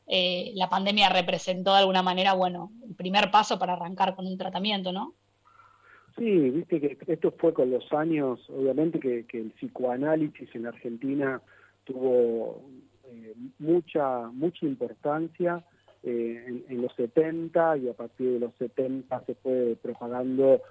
eh, 0.06 0.52
la 0.54 0.68
pandemia 0.68 1.08
representó 1.08 1.72
de 1.72 1.80
alguna 1.80 2.02
manera, 2.02 2.34
bueno, 2.34 2.70
el 2.86 2.94
primer 2.94 3.30
paso 3.30 3.58
para 3.58 3.72
arrancar 3.72 4.14
con 4.14 4.26
un 4.26 4.38
tratamiento, 4.38 4.92
¿no? 4.92 5.14
Sí, 6.16 6.50
viste 6.50 6.80
que 6.80 7.12
esto 7.12 7.34
fue 7.36 7.52
con 7.52 7.70
los 7.70 7.92
años, 7.92 8.40
obviamente 8.48 9.00
que, 9.00 9.26
el 9.32 9.50
psicoanálisis 9.52 10.48
en 10.54 10.66
Argentina 10.66 11.42
tuvo 11.84 12.62
eh, 13.04 13.34
mucha 13.58 14.28
mucha 14.32 14.64
importancia 14.64 15.62
eh, 16.02 16.62
en, 16.68 16.82
los 16.82 16.94
70 16.94 17.76
y 17.78 17.88
a 17.88 17.92
partir 17.92 18.32
de 18.32 18.40
los 18.40 18.54
70 18.56 19.24
se 19.26 19.34
fue 19.34 19.76
propagando 19.82 20.62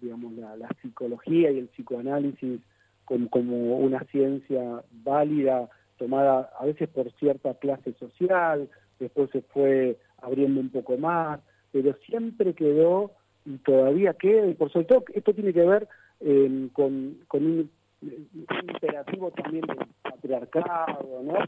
digamos 0.00 0.32
la, 0.32 0.68
psicología 0.82 1.52
y 1.52 1.58
el 1.58 1.68
psicoanálisis 1.68 2.60
como, 3.04 3.30
como 3.30 3.78
una 3.78 4.00
ciencia 4.10 4.82
válida 4.90 5.68
tomada 5.98 6.50
a 6.58 6.64
veces 6.66 6.88
por 6.88 7.10
cierta 7.12 7.54
clase 7.54 7.92
social, 7.94 8.68
después 8.98 9.30
se 9.30 9.42
fue 9.42 9.98
abriendo 10.22 10.60
un 10.60 10.70
poco 10.70 10.96
más, 10.96 11.40
pero 11.72 11.94
siempre 12.06 12.54
quedó 12.54 13.12
y 13.44 13.58
todavía 13.58 14.14
queda, 14.14 14.46
y 14.46 14.54
por 14.54 14.72
sobre 14.72 14.86
todo 14.86 15.04
esto 15.12 15.34
tiene 15.34 15.52
que 15.52 15.66
ver 15.66 15.88
eh, 16.20 16.68
con, 16.72 17.18
con 17.28 17.44
un, 17.44 17.70
imperativo 18.02 19.30
también 19.30 19.66
del 19.66 19.78
patriarcado, 20.02 21.22
¿no? 21.22 21.38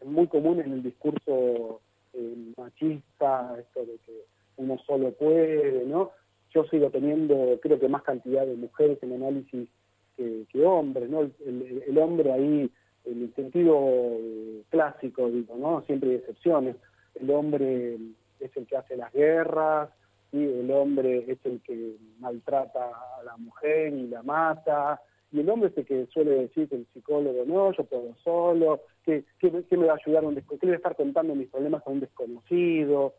Es 0.00 0.06
muy 0.06 0.26
común 0.26 0.60
en 0.60 0.72
el 0.72 0.82
discurso 0.82 1.80
eh, 2.12 2.52
machista, 2.56 3.56
esto 3.58 3.80
de 3.80 3.98
que 4.06 4.24
uno 4.56 4.78
solo 4.86 5.12
puede, 5.12 5.84
¿no? 5.86 6.10
Yo 6.54 6.64
sigo 6.64 6.90
teniendo, 6.90 7.58
creo 7.62 7.78
que 7.78 7.88
más 7.88 8.02
cantidad 8.02 8.46
de 8.46 8.56
mujeres 8.56 8.98
en 9.02 9.12
análisis 9.12 9.68
que, 10.16 10.64
hombres, 10.66 11.08
¿no? 11.08 11.22
El, 11.22 11.82
el, 11.86 11.98
hombre 11.98 12.30
ahí, 12.30 12.70
en 13.04 13.22
el 13.22 13.34
sentido 13.34 13.76
eh, 13.82 14.62
clásico, 14.70 15.30
digo, 15.30 15.56
¿no? 15.56 15.82
Siempre 15.82 16.10
hay 16.10 16.16
excepciones. 16.16 16.76
El 17.14 17.30
hombre 17.30 17.98
es 18.40 18.56
el 18.56 18.66
que 18.66 18.76
hace 18.76 18.96
las 18.96 19.12
guerras, 19.12 19.90
el 20.32 20.70
hombre 20.70 21.24
es 21.26 21.38
el 21.44 21.60
que 21.60 21.96
maltrata 22.20 22.86
a 23.18 23.22
la 23.24 23.36
mujer 23.36 23.92
y 23.92 24.06
la 24.06 24.22
mata, 24.22 25.00
y 25.32 25.40
el 25.40 25.48
hombre 25.48 25.70
es 25.70 25.78
el 25.78 25.86
que 25.86 26.06
suele 26.06 26.30
decir 26.32 26.68
que 26.68 26.76
el 26.76 26.86
psicólogo 26.92 27.44
no, 27.46 27.72
yo 27.72 27.84
puedo 27.84 28.14
solo, 28.22 28.80
que, 29.04 29.24
me 29.42 29.86
va 29.86 29.92
a 29.92 29.96
ayudar, 29.96 30.24
un 30.24 30.34
que 30.34 30.66
le 30.66 30.74
estar 30.74 30.96
contando 30.96 31.34
mis 31.34 31.48
problemas 31.48 31.82
a 31.86 31.90
un 31.90 32.00
desconocido. 32.00 33.14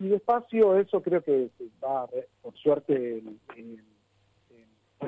Y 0.00 0.08
despacio 0.08 0.78
eso 0.78 1.02
creo 1.02 1.22
que 1.22 1.50
va, 1.84 2.06
por 2.42 2.54
suerte, 2.56 3.22
eh, 3.56 3.76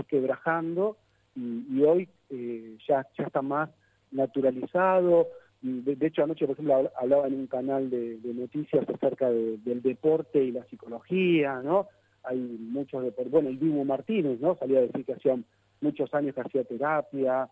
quebrajando 0.09 0.97
y, 1.37 1.83
hoy 1.83 2.09
eh, 2.31 2.77
ya, 2.89 3.07
ya 3.17 3.25
está 3.25 3.43
más 3.43 3.71
naturalizado, 4.11 5.29
de, 5.63 6.07
hecho, 6.07 6.25
anoche, 6.25 6.47
por 6.47 6.55
ejemplo, 6.55 6.91
hablaba 6.97 7.27
en 7.27 7.35
un 7.35 7.47
canal 7.47 7.91
de, 7.91 8.19
noticias 8.35 8.89
acerca 8.89 9.31
del 9.31 9.83
deporte 9.83 10.43
y 10.43 10.53
la 10.53 10.65
psicología, 10.65 11.61
¿no? 11.63 11.87
Hay 12.25 12.39
muchos 12.39 13.03
deportes. 13.03 13.31
Bueno, 13.31 13.51
el 13.51 13.59
Dibu 13.59 13.85
Martínez, 13.85 14.41
¿no? 14.41 14.57
Salía 14.57 14.79
a 14.79 14.83
decir 14.83 15.05
que 15.05 15.15
hacía 15.15 15.39
muchos 15.81 16.13
años 16.15 16.35
que 16.35 16.41
hacía 16.41 16.65
terapia 16.65 17.51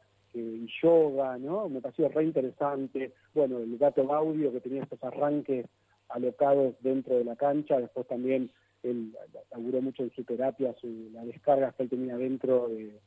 yoga, 0.83 1.39
¿no? 1.39 1.69
Me 1.69 1.81
pareció 1.81 2.09
re 2.09 2.25
interesante. 2.25 3.13
Bueno, 3.35 3.59
el 3.59 3.77
gato 3.79 4.07
Gaudio, 4.07 4.53
que 4.53 4.61
tenía 4.61 4.83
estos 4.83 5.03
arranques 5.03 5.67
alocados 6.09 6.75
dentro 6.81 7.17
de 7.17 7.25
la 7.25 7.37
cancha, 7.37 7.79
después 7.79 8.07
también 8.07 8.51
él 8.83 9.15
laburó 9.51 9.83
mucho 9.83 10.03
en 10.03 10.11
su 10.13 10.25
terapia, 10.25 10.75
su, 10.81 11.11
las 11.13 11.27
descargas 11.27 11.75
que 11.75 11.85
él 11.85 11.89
tenía 11.89 12.17
dentro 12.17 12.69
de, 12.69 12.99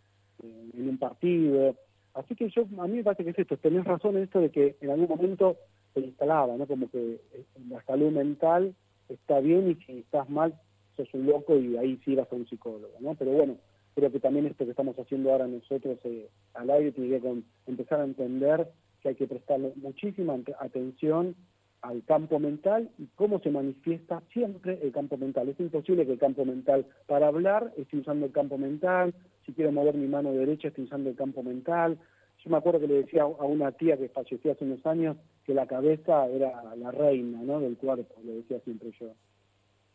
en 0.44 0.90
un 0.90 0.98
partido. 0.98 1.76
Así 2.14 2.36
que 2.36 2.50
yo, 2.50 2.64
a 2.80 2.88
mí 2.88 2.98
me 2.98 3.04
parece 3.04 3.24
que 3.24 3.30
es 3.32 3.40
esto, 3.40 3.58
tenés 3.58 3.86
razón 3.86 4.18
en 4.18 4.24
esto 4.24 4.40
de 4.40 4.50
que 4.50 4.76
en 4.82 4.90
algún 4.90 5.08
momento 5.08 5.58
se 5.94 6.02
instalaba, 6.02 6.56
¿no? 6.58 6.68
Como 6.68 6.90
que 6.90 7.20
eh, 7.34 7.46
la 7.70 7.82
salud 7.84 8.12
mental 8.12 8.76
está 9.10 9.40
bien 9.40 9.72
y 9.72 9.76
si 9.86 10.00
estás 10.00 10.30
mal, 10.30 10.54
sos 10.96 11.14
un 11.14 11.26
loco 11.26 11.58
y 11.58 11.78
ahí 11.78 12.00
sí 12.04 12.16
vas 12.16 12.32
a 12.32 12.36
un 12.36 12.48
psicólogo, 12.48 12.94
¿no? 13.00 13.16
Pero 13.16 13.32
bueno, 13.32 13.58
creo 13.96 14.12
que 14.12 14.20
también 14.20 14.46
esto 14.46 14.66
que 14.66 14.72
estamos 14.72 14.98
haciendo 14.98 15.32
ahora 15.32 15.48
nosotros 15.48 16.00
eh, 16.04 16.30
al 16.54 16.70
aire 16.70 16.92
tiene 16.92 17.20
que 17.20 17.44
empezar 17.68 18.02
a 18.02 18.06
entender 18.06 18.68
que 19.02 19.10
hay 19.10 19.16
que 19.16 19.28
prestarle 19.28 19.74
muchísima 19.76 20.38
atención 20.60 21.36
al 21.82 22.04
campo 22.04 22.40
mental 22.40 22.90
y 22.98 23.08
cómo 23.16 23.40
se 23.40 23.50
manifiesta 23.50 24.22
siempre 24.34 24.80
el 24.82 24.92
campo 24.92 25.18
mental. 25.18 25.50
Es 25.50 25.60
imposible 25.60 26.06
que 26.06 26.14
el 26.14 26.20
campo 26.20 26.46
mental, 26.46 26.86
para 27.08 27.28
hablar, 27.28 27.74
esté 27.78 27.98
usando 27.98 28.26
el 28.26 28.32
campo 28.32 28.58
mental, 28.58 29.14
si 29.46 29.54
quiero 29.54 29.72
mover 29.72 29.96
mi 29.96 30.08
mano 30.08 30.32
derecha 30.32 30.68
estoy 30.68 30.86
usando 30.86 31.10
el 31.10 31.16
campo 31.16 31.42
mental. 31.44 31.98
Yo 32.44 32.50
me 32.50 32.58
acuerdo 32.58 32.80
que 32.80 32.88
le 32.88 33.04
decía 33.04 33.24
a 33.24 33.26
una 33.26 33.72
tía 33.72 33.98
que 33.98 34.10
falleció 34.10 34.52
hace 34.52 34.66
unos 34.66 34.86
años 34.86 35.18
que 35.46 35.54
la 35.54 35.68
cabeza 35.68 36.28
era 36.28 36.76
la 36.76 36.92
reina 36.92 37.42
¿no? 37.42 37.60
del 37.60 37.78
cuerpo, 37.78 38.16
le 38.24 38.34
decía 38.34 38.60
siempre 38.64 38.92
yo. 39.00 39.14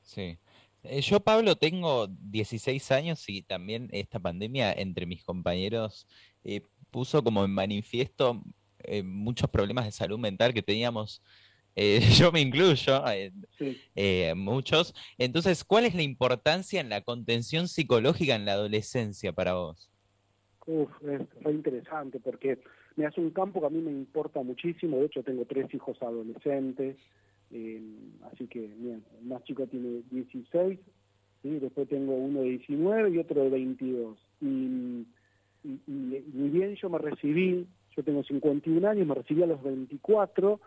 Sí. 0.02 0.38
Eh, 0.82 1.00
yo, 1.00 1.20
Pablo, 1.20 1.56
tengo 1.56 2.06
16 2.08 2.92
años 2.92 3.28
y 3.28 3.42
también 3.42 3.88
esta 3.92 4.20
pandemia 4.20 4.72
entre 4.72 5.06
mis 5.06 5.24
compañeros 5.24 6.06
eh, 6.44 6.60
puso 6.90 7.22
como 7.24 7.44
en 7.44 7.50
manifiesto 7.50 8.42
eh, 8.84 9.02
muchos 9.02 9.50
problemas 9.50 9.84
de 9.84 9.92
salud 9.92 10.18
mental 10.18 10.54
que 10.54 10.62
teníamos. 10.62 11.22
yo 12.18 12.32
me 12.32 12.40
incluyo, 12.40 13.02
muchos. 14.34 14.94
Entonces, 15.18 15.64
¿cuál 15.64 15.84
es 15.84 15.94
la 15.94 16.02
importancia 16.02 16.80
en 16.80 16.88
la 16.88 17.02
contención 17.02 17.68
psicológica 17.68 18.34
en 18.34 18.46
la 18.46 18.52
adolescencia 18.52 19.32
para 19.32 19.54
vos? 19.54 19.90
Uf, 20.66 20.90
es 21.04 21.20
interesante 21.44 22.18
porque 22.18 22.58
me 22.96 23.06
hace 23.06 23.20
un 23.20 23.30
campo 23.30 23.60
que 23.60 23.66
a 23.66 23.70
mí 23.70 23.80
me 23.80 23.90
importa 23.90 24.42
muchísimo. 24.42 24.98
De 24.98 25.06
hecho, 25.06 25.22
tengo 25.22 25.44
tres 25.44 25.72
hijos 25.72 26.00
adolescentes. 26.02 26.96
Eh, 27.52 27.80
así 28.32 28.46
que, 28.46 28.60
bien, 28.60 29.04
el 29.20 29.26
más 29.26 29.44
chico 29.44 29.66
tiene 29.66 30.02
16, 30.10 30.80
después 31.42 31.88
tengo 31.88 32.14
uno 32.14 32.40
de 32.40 32.50
19 32.50 33.10
y 33.10 33.18
otro 33.18 33.44
de 33.44 33.50
22. 33.50 34.18
Y, 34.40 35.06
y, 35.64 36.48
bien 36.48 36.74
yo 36.76 36.90
me 36.90 36.98
recibí, 36.98 37.66
yo 37.96 38.02
tengo 38.02 38.24
51 38.24 38.88
años, 38.88 39.06
me 39.06 39.14
recibí 39.14 39.42
a 39.42 39.46
los 39.46 39.62
24 39.62 40.60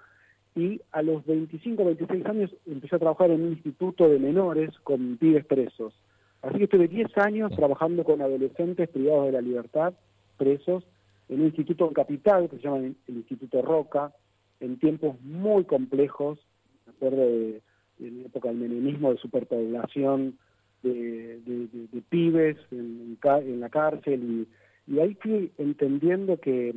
y 0.55 0.81
a 0.91 1.01
los 1.01 1.25
25, 1.25 1.85
26 1.85 2.25
años 2.25 2.55
empecé 2.65 2.95
a 2.95 2.99
trabajar 2.99 3.31
en 3.31 3.41
un 3.41 3.49
instituto 3.49 4.09
de 4.09 4.19
menores 4.19 4.71
con 4.83 5.17
pibes 5.17 5.45
presos. 5.45 5.93
Así 6.41 6.57
que 6.57 6.63
estuve 6.65 6.87
10 6.87 7.17
años 7.17 7.51
trabajando 7.55 8.03
con 8.03 8.21
adolescentes 8.21 8.89
privados 8.89 9.27
de 9.27 9.31
la 9.33 9.41
libertad, 9.41 9.93
presos, 10.37 10.83
en 11.27 11.41
un 11.41 11.47
instituto 11.47 11.87
en 11.87 11.93
Capital 11.93 12.49
que 12.49 12.57
se 12.57 12.63
llama 12.63 12.77
el 12.77 12.95
Instituto 13.07 13.61
Roca, 13.61 14.11
en 14.59 14.79
tiempos 14.79 15.21
muy 15.21 15.63
complejos, 15.65 16.39
me 16.85 16.93
acuerdo 16.93 17.17
de, 17.17 17.61
la 17.99 18.25
época 18.25 18.49
del 18.49 18.57
menemismo, 18.57 19.11
de 19.11 19.17
superpoblación 19.17 20.37
de, 20.83 21.39
de, 21.41 22.01
pibes 22.09 22.57
en, 22.71 23.17
la 23.59 23.69
cárcel, 23.69 24.47
y, 24.87 24.93
y 24.93 24.99
ahí 24.99 25.13
fui 25.15 25.51
entendiendo 25.57 26.39
que, 26.39 26.73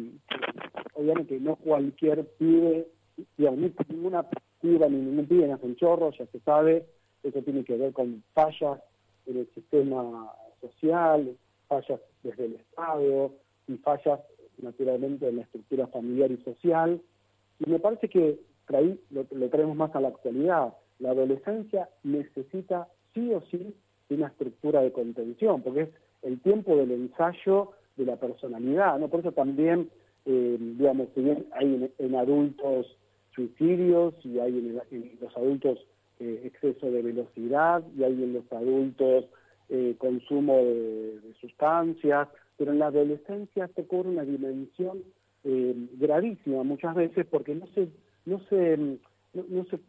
obviamente, 0.95 1.39
no 1.41 1.57
cualquier 1.57 2.27
pibe, 2.39 2.89
digamos, 3.37 3.71
ninguna 3.89 4.27
piba 4.61 4.89
ni 4.89 4.97
ningún 4.97 5.27
pibe 5.27 5.49
nace 5.49 5.67
en 5.67 5.77
chorro, 5.77 6.11
ya 6.13 6.27
se 6.27 6.41
sabe, 6.41 6.87
eso 7.23 7.43
tiene 7.43 7.65
que 7.65 7.77
ver 7.77 7.93
con 7.93 8.23
fallas 8.33 8.81
en 9.27 9.39
el 9.39 9.49
sistema 9.55 10.33
social, 10.61 11.37
fallas 11.69 12.01
desde 12.23 12.47
el 12.47 12.55
Estado 12.55 13.33
y 13.69 13.77
fallas 13.79 14.21
naturalmente 14.59 15.29
en 15.29 15.37
la 15.37 15.43
estructura 15.43 15.87
familiar 15.89 16.31
y 16.31 16.37
social. 16.39 17.01
Y 17.59 17.71
me 17.71 17.79
parece 17.79 18.09
que 18.09 18.41
traí, 18.67 18.99
lo, 19.11 19.25
traemos 19.49 19.77
más 19.77 19.95
a 19.95 20.01
la 20.01 20.09
actualidad. 20.09 20.75
La 20.99 21.11
adolescencia 21.11 21.89
necesita 22.03 22.89
sí 23.15 23.33
o 23.33 23.43
sí 23.51 23.75
una 24.11 24.29
estructura 24.29 24.83
de 24.83 24.93
contención, 24.93 25.63
porque 25.63 25.83
es 25.83 25.89
el 26.23 26.41
tiempo 26.41 26.77
del 26.77 26.93
ensayo 26.93 27.73
de 27.97 28.05
la 28.05 28.17
personalidad, 28.17 28.99
¿no? 28.99 29.09
Por 29.09 29.21
eso 29.21 29.33
también, 29.33 29.91
eh, 30.25 30.57
digamos, 30.61 31.09
si 31.15 31.23
bien 31.23 31.47
hay 31.53 31.91
en, 31.99 32.15
adultos 32.15 32.87
suicidios 33.35 34.15
y 34.25 34.39
hay 34.39 34.59
en, 34.91 35.19
los 35.21 35.37
adultos 35.37 35.79
eh, 36.21 36.43
exceso 36.45 36.91
de 36.91 37.03
velocidad 37.03 37.83
y 37.97 38.05
hay 38.05 38.13
en 38.13 38.35
los 38.35 38.53
adultos 38.53 39.27
eh, 39.69 39.95
consumo 39.99 40.57
de, 40.57 41.21
sustancias, 41.41 42.29
pero 42.57 42.73
en 42.73 42.79
la 42.79 42.87
adolescencia 42.87 43.69
se 43.75 43.87
cobra 43.87 44.11
una 44.11 44.25
dimensión 44.25 45.03
eh, 45.45 45.75
gravísima 45.95 46.63
muchas 46.63 46.95
veces 46.95 47.27
porque 47.27 47.55
no 47.55 47.67
se 47.75 47.89
no 48.25 48.39
se 48.49 48.77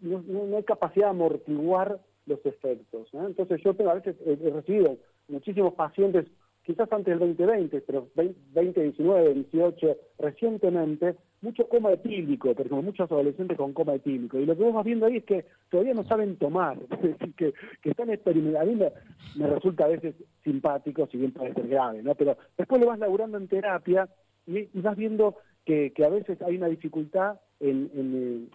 no, 0.01 0.23
no, 0.25 0.57
hay 0.57 0.63
capacidad 0.63 1.07
de 1.07 1.11
amortiguar 1.11 1.99
los 2.25 2.45
efectos. 2.45 3.07
Entonces 3.13 3.61
yo 3.61 3.75
a 3.89 3.93
veces 3.95 4.15
he, 4.25 4.35
recibido 4.49 4.97
muchísimos 5.27 5.73
pacientes, 5.73 6.25
quizás 6.63 6.91
antes 6.91 7.19
del 7.19 7.35
2020, 7.35 7.81
pero 7.81 8.07
2019, 8.15 9.33
18, 9.33 9.97
recientemente, 10.19 11.15
mucho 11.43 11.67
coma 11.67 11.91
etílico, 11.91 12.55
pero 12.55 12.81
muchos 12.81 13.11
adolescentes 13.11 13.57
con 13.57 13.73
coma 13.73 13.95
etílico. 13.95 14.39
Y 14.39 14.45
lo 14.45 14.57
que 14.57 14.63
vamos 14.63 14.85
viendo 14.85 15.05
ahí 15.05 15.17
es 15.17 15.25
que 15.25 15.45
todavía 15.69 15.93
no 15.93 16.03
saben 16.05 16.37
tomar, 16.37 16.77
es 16.89 17.01
decir, 17.01 17.33
que, 17.35 17.53
están 17.83 18.09
experimentando. 18.09 18.61
A 18.61 18.89
mí 18.89 18.91
me, 19.35 19.47
resulta 19.47 19.85
a 19.85 19.89
veces 19.89 20.15
simpático, 20.43 21.07
si 21.11 21.17
bien 21.17 21.31
puede 21.31 21.53
ser 21.53 21.67
grave, 21.67 22.01
¿no? 22.01 22.15
Pero 22.15 22.37
después 22.57 22.81
lo 22.81 22.87
vas 22.87 22.99
laburando 22.99 23.37
en 23.37 23.47
terapia 23.47 24.07
y, 24.47 24.67
vas 24.81 24.95
viendo 24.95 25.35
que, 25.65 25.91
a 26.03 26.09
veces 26.09 26.41
hay 26.41 26.55
una 26.55 26.67
dificultad 26.67 27.39
en, 27.59 28.49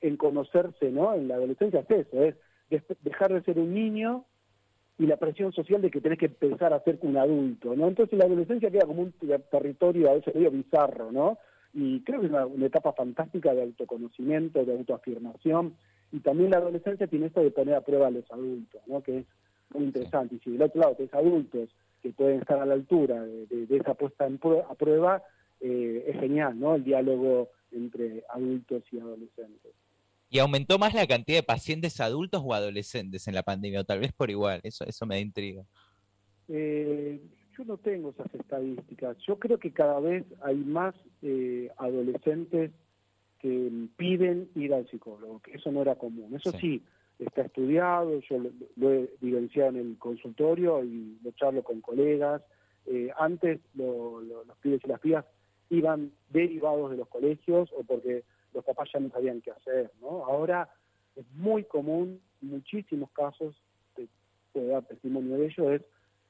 en, 0.00 0.16
conocerse, 0.16 0.90
¿no? 0.90 1.14
En 1.14 1.28
la 1.28 1.36
adolescencia 1.36 1.80
es 1.80 2.06
eso, 2.06 2.22
es 2.22 2.34
dejar 3.02 3.32
de 3.32 3.42
ser 3.42 3.58
un 3.58 3.72
niño 3.72 4.24
y 4.98 5.06
la 5.06 5.16
presión 5.16 5.52
social 5.52 5.80
de 5.82 5.90
que 5.90 6.00
tenés 6.00 6.18
que 6.18 6.26
empezar 6.26 6.72
a 6.72 6.82
ser 6.82 6.98
un 7.02 7.16
adulto, 7.16 7.74
¿no? 7.74 7.88
Entonces 7.88 8.18
la 8.18 8.24
adolescencia 8.24 8.70
queda 8.70 8.86
como 8.86 9.02
un 9.02 9.14
territorio 9.50 10.10
a 10.10 10.14
veces 10.14 10.34
medio 10.34 10.50
bizarro, 10.50 11.12
¿no? 11.12 11.38
Y 11.76 12.00
creo 12.00 12.20
que 12.20 12.26
es 12.28 12.32
una, 12.32 12.66
etapa 12.66 12.94
fantástica 12.94 13.52
de 13.52 13.62
autoconocimiento, 13.62 14.64
de 14.64 14.72
autoafirmación, 14.72 15.76
y 16.10 16.20
también 16.20 16.50
la 16.50 16.56
adolescencia 16.56 17.06
tiene 17.06 17.26
esto 17.26 17.42
de 17.42 17.50
poner 17.50 17.74
a 17.74 17.82
prueba 17.82 18.06
a 18.06 18.10
los 18.10 18.24
adultos, 18.30 18.80
¿no? 18.86 19.02
que 19.02 19.18
es 19.18 19.26
muy 19.74 19.84
interesante. 19.84 20.36
Y 20.36 20.38
si 20.38 20.52
del 20.52 20.62
otro 20.62 20.80
lado 20.80 20.94
tenés 20.94 21.12
adultos 21.12 21.68
que 22.02 22.12
pueden 22.12 22.40
estar 22.40 22.58
a 22.58 22.64
la 22.64 22.72
altura 22.72 23.22
de, 23.22 23.66
esa 23.68 23.92
puesta 23.92 24.26
en 24.26 24.40
a 24.68 24.74
prueba, 24.74 25.22
eh, 25.60 26.04
es 26.06 26.18
genial, 26.18 26.58
¿no? 26.58 26.76
El 26.76 26.84
diálogo 26.84 27.50
entre 27.70 28.24
adultos 28.30 28.82
y 28.90 28.98
adolescentes. 28.98 29.72
¿Y 30.30 30.38
aumentó 30.38 30.78
más 30.78 30.94
la 30.94 31.06
cantidad 31.06 31.38
de 31.38 31.42
pacientes 31.42 32.00
adultos 32.00 32.42
o 32.42 32.54
adolescentes 32.54 33.28
en 33.28 33.34
la 33.34 33.42
pandemia? 33.42 33.82
O 33.82 33.84
tal 33.84 34.00
vez 34.00 34.12
por 34.12 34.30
igual, 34.30 34.60
eso, 34.62 34.86
eso 34.86 35.04
me 35.04 35.16
da 35.16 35.20
intriga. 35.20 35.62
Eh, 36.48 37.20
yo 37.56 37.64
no 37.64 37.76
tengo 37.78 38.10
esas 38.10 38.32
estadísticas. 38.34 39.16
Yo 39.26 39.38
creo 39.38 39.58
que 39.58 39.72
cada 39.72 40.00
vez 40.00 40.24
hay 40.42 40.56
más 40.56 40.94
eh, 41.22 41.70
adolescentes 41.78 42.72
que 43.38 43.70
piden 43.96 44.50
ir 44.54 44.74
al 44.74 44.88
psicólogo, 44.88 45.40
que 45.40 45.52
eso 45.52 45.70
no 45.70 45.82
era 45.82 45.94
común. 45.94 46.34
Eso 46.34 46.52
sí, 46.52 46.82
está 47.18 47.42
estudiado, 47.42 48.20
yo 48.20 48.38
lo, 48.76 48.92
he 48.92 49.10
vivenciado 49.20 49.70
en 49.70 49.76
el 49.76 49.98
consultorio 49.98 50.84
y 50.84 51.18
lo 51.22 51.30
charlo 51.32 51.62
con 51.62 51.80
colegas. 51.80 52.42
Eh, 52.86 53.10
antes 53.18 53.60
los 53.74 54.22
pibes 54.60 54.80
y 54.84 54.88
las 54.88 55.00
pibas 55.00 55.24
iban 55.70 56.12
derivados 56.30 56.90
de 56.90 56.98
los 56.98 57.08
colegios 57.08 57.70
o 57.76 57.82
porque 57.82 58.24
los 58.54 58.64
papás 58.64 58.88
ya 58.92 59.00
no 59.00 59.10
sabían 59.10 59.40
qué 59.40 59.50
hacer. 59.50 59.90
¿no? 60.00 60.24
Ahora 60.24 60.68
es 61.14 61.24
muy 61.32 61.64
común, 61.64 62.20
muchísimos 62.40 63.10
casos, 63.10 63.56
te 63.94 64.06
puedo 64.52 64.68
dar 64.68 64.84
testimonio 64.84 65.36
de 65.36 65.46
ello, 65.46 65.72
es 65.72 65.82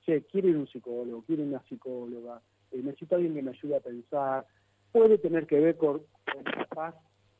che, 0.06 0.24
quiero 0.26 0.48
un 0.48 0.66
psicólogo, 0.68 1.24
quiero 1.26 1.42
una 1.42 1.62
psicóloga, 1.68 2.40
eh, 2.70 2.80
necesito 2.82 3.16
alguien 3.16 3.34
que 3.34 3.42
me 3.42 3.50
ayude 3.50 3.76
a 3.76 3.80
pensar. 3.80 4.46
Puede 4.92 5.18
tener 5.18 5.46
que 5.46 5.58
ver 5.58 5.76
con, 5.76 6.02
papás 6.24 6.94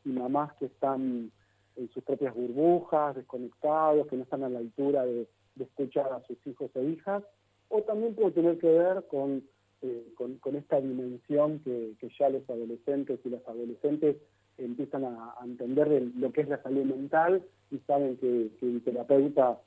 y 0.04 0.10
mamás 0.10 0.52
que 0.54 0.66
están 0.66 1.30
en 1.76 1.88
sus 1.90 2.02
propias 2.02 2.34
burbujas, 2.34 3.14
desconectados, 3.14 4.06
que 4.08 4.16
no 4.16 4.24
están 4.24 4.42
a 4.42 4.48
la 4.48 4.58
altura 4.58 5.04
de, 5.04 5.28
escuchar 5.58 6.12
a 6.12 6.22
sus 6.26 6.36
hijos 6.46 6.70
e 6.74 6.84
hijas, 6.84 7.22
o 7.70 7.80
también 7.82 8.14
puede 8.14 8.32
tener 8.32 8.58
que 8.58 8.70
ver 8.70 9.06
con, 9.08 9.42
eh, 9.80 10.12
con, 10.14 10.56
esta 10.56 10.80
dimensión 10.80 11.60
que, 11.60 11.94
ya 12.18 12.28
los 12.28 12.48
adolescentes 12.50 13.20
y 13.24 13.30
las 13.30 13.46
adolescentes 13.48 14.16
empiezan 14.58 15.04
a, 15.04 15.34
entender 15.44 15.88
de 15.88 16.00
lo 16.18 16.30
que 16.30 16.42
es 16.42 16.48
la 16.48 16.62
salud 16.62 16.84
mental 16.84 17.42
y 17.70 17.78
saben 17.86 18.18
que 18.18 18.50
el 18.60 18.82
terapeuta 18.84 19.58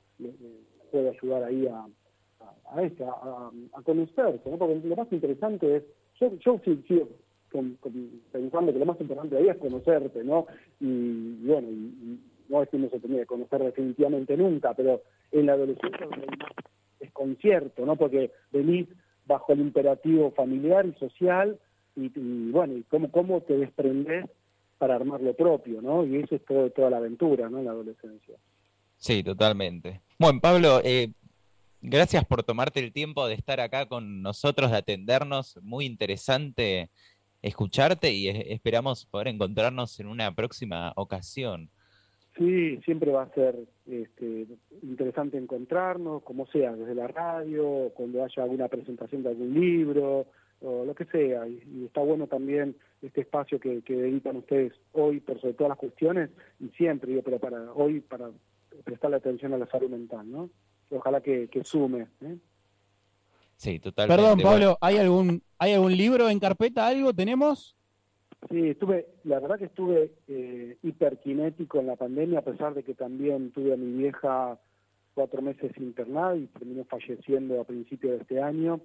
puede 0.92 1.08
ayudar 1.08 1.44
ahí 1.44 1.66
a, 1.66 1.86
a, 2.72 2.82
esta, 2.82 3.04
a, 3.04 3.50
a 3.72 3.82
¿no? 3.82 4.58
porque 4.58 4.80
lo 4.84 4.96
más 4.96 5.12
interesante 5.12 5.76
es, 5.76 5.82
yo, 6.20 6.32
yo 6.38 6.60
sí, 6.64 6.82
pensando 8.32 8.72
que 8.72 8.78
lo 8.78 8.86
más 8.86 9.00
importante 9.00 9.36
ahí 9.36 9.48
es 9.48 9.56
conocerte, 9.56 10.22
¿no? 10.24 10.46
Y, 10.80 11.46
bueno, 11.46 11.68
no 12.48 12.62
es 12.62 12.68
que 12.68 12.78
no 12.78 12.88
se 12.90 13.00
tenía 13.00 13.20
que 13.20 13.26
conocer 13.26 13.62
definitivamente 13.62 14.36
nunca, 14.36 14.74
pero 14.74 15.02
en 15.32 15.46
la 15.46 15.54
adolescencia 15.54 16.04
es 16.04 16.10
más 16.10 16.50
desconcierto, 16.98 17.86
¿no? 17.86 17.96
Porque 17.96 18.30
venís 18.52 18.88
bajo 19.26 19.52
el 19.52 19.60
imperativo 19.60 20.30
familiar 20.32 20.86
y 20.86 20.92
social 20.94 21.58
y, 21.96 22.50
bueno, 22.50 22.76
y 22.76 22.82
cómo, 22.84 23.10
cómo 23.10 23.40
te 23.42 23.56
desprendes 23.56 24.26
para 24.78 24.96
armar 24.96 25.20
lo 25.20 25.34
propio, 25.34 25.82
¿no? 25.82 26.04
Y 26.06 26.16
eso 26.16 26.36
es 26.36 26.44
todo, 26.44 26.70
toda 26.70 26.90
la 26.90 26.96
aventura, 26.98 27.48
¿no? 27.48 27.58
En 27.58 27.66
la 27.66 27.72
adolescencia. 27.72 28.36
Sí, 28.96 29.22
totalmente. 29.22 30.00
Bueno, 30.18 30.40
Pablo, 30.40 30.80
eh, 30.84 31.12
Gracias 31.82 32.24
por 32.26 32.42
tomarte 32.42 32.80
el 32.80 32.92
tiempo 32.92 33.26
de 33.26 33.34
estar 33.34 33.60
acá 33.60 33.86
con 33.86 34.22
nosotros, 34.22 34.70
de 34.70 34.76
atendernos. 34.76 35.58
Muy 35.62 35.86
interesante 35.86 36.90
escucharte 37.42 38.12
y 38.12 38.28
esperamos 38.28 39.06
poder 39.06 39.28
encontrarnos 39.28 39.98
en 40.00 40.08
una 40.08 40.34
próxima 40.34 40.92
ocasión. 40.96 41.70
Sí, 42.36 42.78
siempre 42.84 43.10
va 43.10 43.24
a 43.24 43.34
ser 43.34 43.56
este, 43.86 44.46
interesante 44.82 45.36
encontrarnos, 45.36 46.22
como 46.22 46.46
sea, 46.46 46.72
desde 46.74 46.94
la 46.94 47.08
radio, 47.08 47.90
cuando 47.94 48.24
haya 48.24 48.42
alguna 48.42 48.68
presentación 48.68 49.22
de 49.22 49.30
algún 49.30 49.54
libro, 49.54 50.26
o 50.60 50.84
lo 50.84 50.94
que 50.94 51.06
sea. 51.06 51.46
Y, 51.48 51.84
está 51.86 52.00
bueno 52.00 52.26
también 52.28 52.76
este 53.02 53.22
espacio 53.22 53.58
que, 53.58 53.82
dedican 53.86 54.36
ustedes 54.36 54.72
hoy 54.92 55.20
por 55.20 55.40
sobre 55.40 55.54
todas 55.54 55.70
las 55.70 55.78
cuestiones, 55.78 56.30
y 56.60 56.68
siempre, 56.70 57.10
digo, 57.10 57.22
pero 57.22 57.38
para 57.38 57.72
hoy, 57.72 58.00
para 58.00 58.30
prestarle 58.84 59.16
atención 59.16 59.52
a 59.52 59.58
la 59.58 59.66
salud 59.66 59.90
mental, 59.90 60.30
¿no? 60.30 60.50
Ojalá 60.90 61.20
que, 61.20 61.48
sume. 61.64 62.08
¿eh? 62.20 62.36
Sí, 63.56 63.78
totalmente. 63.78 64.22
Perdón, 64.22 64.40
Pablo, 64.40 64.78
¿hay 64.80 64.96
algún, 64.98 65.42
¿hay 65.58 65.72
algún 65.74 65.96
libro 65.96 66.28
en 66.28 66.38
carpeta? 66.38 66.86
¿Algo 66.86 67.12
tenemos? 67.12 67.76
Sí, 68.48 68.70
estuve, 68.70 69.06
la 69.24 69.38
verdad 69.38 69.58
que 69.58 69.66
estuve 69.66 70.12
eh, 70.26 70.78
hiperkinético 70.82 71.78
en 71.78 71.86
la 71.88 71.96
pandemia, 71.96 72.38
a 72.38 72.44
pesar 72.44 72.74
de 72.74 72.82
que 72.82 72.94
también 72.94 73.50
tuve 73.52 73.74
a 73.74 73.76
mi 73.76 73.92
vieja 73.98 74.58
cuatro 75.14 75.42
meses 75.42 75.72
internada 75.76 76.36
y 76.36 76.46
terminó 76.46 76.84
falleciendo 76.84 77.60
a 77.60 77.64
principios 77.64 78.12
de 78.12 78.22
este 78.22 78.42
año, 78.42 78.80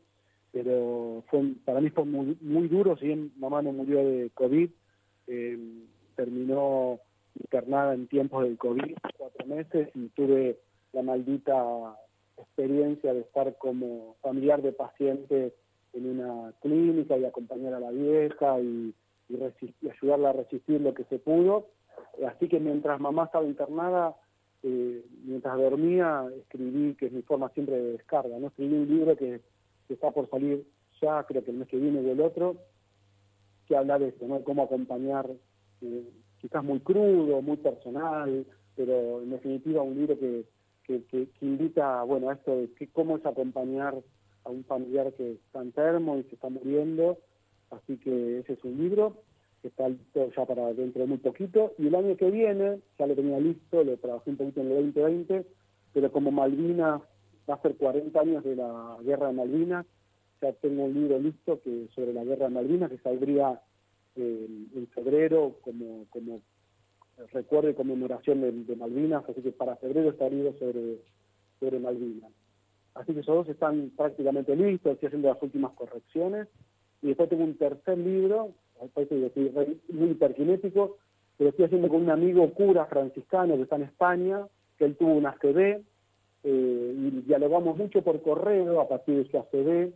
pero 0.52 1.24
fue, 1.28 1.54
para 1.63 1.80
mí 1.80 1.89
fue 1.89 2.06
muy, 2.06 2.38
muy 2.41 2.68
duro, 2.68 2.98
si 2.98 3.08
bien 3.08 3.32
mamá 3.38 3.62
no 3.62 3.72
murió 3.72 4.00
de 4.06 4.30
COVID, 4.34 4.70
eh, 5.28 5.58
terminó 6.15 7.00
internada 7.39 7.94
en 7.94 8.08
tiempos 8.08 8.44
del 8.44 8.58
COVID, 8.58 8.94
cuatro 9.18 9.48
meses, 9.48 9.89
y 9.96 10.10
tuve 10.10 10.60
la 10.95 11.03
maldita 11.03 11.97
experiencia 12.38 13.13
de 13.13 13.21
estar 13.21 13.55
como 13.58 14.15
familiar 14.21 14.62
de 14.62 14.73
paciente 14.73 15.53
en 15.93 16.10
una 16.10 16.51
clínica 16.62 17.17
y 17.17 17.25
acompañar 17.25 17.73
a 17.75 17.79
la 17.79 17.91
vieja 17.91 18.60
y 18.60 18.93
y, 19.29 19.89
ayudarla 19.89 20.29
a 20.29 20.34
resistir 20.34 20.81
lo 20.81 20.93
que 20.93 21.03
se 21.05 21.19
pudo. 21.19 21.67
Así 22.27 22.47
que 22.47 22.60
mientras 22.60 22.99
mamá 22.99 23.25
estaba 23.25 23.45
internada, 23.45 24.15
eh, 24.63 25.03
mientras 25.23 25.58
dormía, 25.58 26.25
escribí, 26.38 26.95
que 26.95 27.08
es 27.08 27.12
mi 27.12 27.21
forma 27.21 27.49
siempre 27.49 27.77
de 27.77 27.91
descarga, 27.93 28.38
¿no? 28.39 28.47
Escribí 28.47 28.75
un 28.75 28.88
libro 28.88 29.15
que, 29.15 29.41
está 29.89 30.12
por 30.12 30.29
salir 30.29 30.65
ya, 31.01 31.23
creo 31.23 31.43
que 31.43 31.51
el 31.51 31.58
mes 31.58 31.67
que 31.67 31.77
viene 31.77 31.99
o 31.99 32.12
el 32.12 32.21
otro, 32.21 32.55
que 33.67 33.77
habla 33.77 33.99
de 33.99 34.13
¿no? 34.21 34.43
Cómo 34.43 34.63
acompañar, 34.63 35.29
eh, 35.81 36.10
quizás 36.39 36.63
muy 36.63 36.79
crudo, 36.79 37.41
muy 37.41 37.58
personal, 37.58 38.45
pero 38.75 39.21
en 39.21 39.29
definitiva 39.29 39.81
un 39.84 39.95
libro 39.95 40.17
que, 40.17 40.45
que, 40.86 41.28
invita, 41.41 42.04
bueno, 42.04 42.30
a 42.30 42.34
esto 42.34 42.56
de 42.56 42.71
que, 42.74 42.88
cómo 42.88 43.17
es 43.17 43.26
acompañar 43.26 43.95
a 44.43 44.50
un 44.50 44.63
familiar 44.63 45.12
que 45.13 45.34
está 45.34 45.62
enfermo 45.62 46.17
y 46.17 46.24
se 46.24 46.36
está 46.36 46.50
muriendo, 46.50 47.17
Así 47.71 47.98
que 47.98 48.39
ese 48.39 48.54
es 48.54 48.63
un 48.63 48.78
libro 48.78 49.15
que 49.62 49.69
está 49.69 49.89
listo 49.89 50.32
ya 50.36 50.45
para 50.45 50.74
dentro 50.74 51.02
de 51.02 51.08
muy 51.08 51.17
poquito. 51.17 51.74
Y 51.78 51.88
el 51.88 51.95
año 51.95 52.15
que 52.15 52.30
viene, 52.30 52.80
ya 52.98 53.08
lo 53.08 53.15
tenía 53.15 53.39
listo, 53.39 53.84
lo 53.84 53.98
trabajé 53.98 54.30
un 54.30 54.38
poquito 54.38 54.62
en 54.62 54.71
el 54.71 54.93
2020, 54.93 55.45
pero 55.93 56.12
como 56.12 56.32
Malvinas 56.32 57.02
va 57.50 57.56
a 57.56 57.62
ser 57.62 57.76
40 57.76 58.19
años 58.19 58.43
de 58.43 58.56
la 58.56 58.98
guerra 59.04 59.28
de 59.28 59.34
Malvinas, 59.34 59.86
ya 60.41 60.54
tengo 60.54 60.86
un 60.86 60.93
libro 60.93 61.19
listo 61.19 61.60
que 61.62 61.88
sobre 61.95 62.13
la 62.13 62.24
guerra 62.24 62.45
de 62.45 62.54
Malvinas 62.54 62.91
que 62.91 62.98
saldría 62.98 63.60
eh, 64.15 64.48
en 64.76 64.88
febrero 64.88 65.56
como, 65.62 66.06
como 66.10 66.41
recuerdo 67.32 67.69
y 67.69 67.73
conmemoración 67.73 68.41
de, 68.41 68.75
Malvinas, 68.75 69.23
así 69.28 69.41
que 69.41 69.51
para 69.51 69.75
febrero 69.78 70.13
libro 70.30 70.54
sobre, 70.60 70.97
sobre 71.60 71.80
Malvinas. 71.80 72.32
Así 72.93 73.13
que 73.13 73.19
esos 73.19 73.36
dos 73.36 73.49
están 73.49 73.91
prácticamente 73.95 74.56
listos, 74.56 74.93
estoy 74.93 75.08
haciendo 75.08 75.30
las 75.30 75.41
últimas 75.41 75.73
correcciones 75.73 76.47
y 77.01 77.08
después 77.08 77.30
tengo 77.30 77.43
un 77.43 77.58
tercer 77.58 77.97
libro, 77.97 78.51
parece 78.93 79.32
que 79.32 79.78
muy 79.89 80.12
hiperkinético, 80.12 80.97
que 81.38 81.43
lo 81.43 81.49
estoy 81.49 81.65
haciendo 81.65 81.89
con 81.89 82.01
un 82.01 82.10
amigo 82.10 82.49
cura 82.54 82.86
franciscano 82.86 83.56
que 83.56 83.63
está 83.63 83.75
en 83.75 83.84
España, 83.84 84.47
que 84.78 84.86
él 84.86 84.95
tuvo 84.95 85.13
un 85.13 85.25
ACB, 85.25 85.82
eh, 86.43 86.95
y 86.97 87.21
dialogamos 87.25 87.78
mucho 87.78 88.01
por 88.01 88.21
correo 88.21 88.80
a 88.80 88.88
partir 88.88 89.17
de 89.17 89.30
su 89.30 89.38
ACB, 89.38 89.93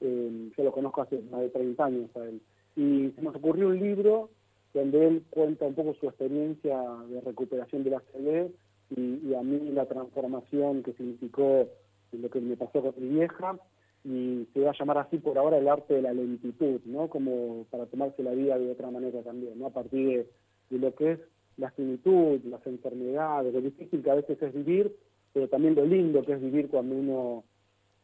eh, 0.00 0.50
yo 0.56 0.64
lo 0.64 0.72
conozco 0.72 1.02
hace 1.02 1.20
más 1.30 1.40
de 1.40 1.48
30 1.48 1.84
años 1.84 2.16
a 2.16 2.24
él, 2.24 2.40
y 2.76 3.10
se 3.14 3.22
nos 3.22 3.34
ocurrió 3.36 3.68
un 3.68 3.80
libro 3.80 4.30
donde 4.74 5.06
él 5.06 5.24
cuenta 5.30 5.64
un 5.66 5.74
poco 5.74 5.94
su 5.94 6.06
experiencia 6.06 6.76
de 7.08 7.20
recuperación 7.20 7.84
del 7.84 7.94
ACB 7.94 8.50
y, 8.96 9.28
y 9.28 9.34
a 9.34 9.42
mí 9.42 9.70
la 9.72 9.86
transformación 9.86 10.82
que 10.82 10.92
significó 10.92 11.68
lo 12.12 12.30
que 12.30 12.40
me 12.40 12.56
pasó 12.56 12.82
con 12.82 12.94
mi 12.98 13.08
vieja, 13.16 13.56
y 14.04 14.46
se 14.52 14.60
va 14.60 14.70
a 14.70 14.78
llamar 14.78 14.98
así 14.98 15.18
por 15.18 15.38
ahora 15.38 15.56
el 15.56 15.66
arte 15.66 15.94
de 15.94 16.02
la 16.02 16.12
lentitud, 16.12 16.80
¿no? 16.84 17.08
Como 17.08 17.64
para 17.70 17.86
tomarse 17.86 18.22
la 18.22 18.32
vida 18.32 18.58
de 18.58 18.70
otra 18.70 18.90
manera 18.90 19.22
también, 19.22 19.58
¿no? 19.58 19.66
A 19.66 19.70
partir 19.70 20.28
de, 20.70 20.78
lo 20.78 20.94
que 20.94 21.12
es 21.12 21.20
la 21.56 21.70
finitud, 21.70 22.40
las 22.44 22.66
enfermedades, 22.66 23.54
lo 23.54 23.60
difícil 23.62 24.02
que 24.02 24.10
a 24.10 24.16
veces 24.16 24.40
es 24.42 24.52
vivir, 24.52 24.94
pero 25.32 25.48
también 25.48 25.74
lo 25.74 25.86
lindo 25.86 26.22
que 26.22 26.34
es 26.34 26.40
vivir 26.40 26.68
cuando 26.68 26.94
uno, 26.94 27.44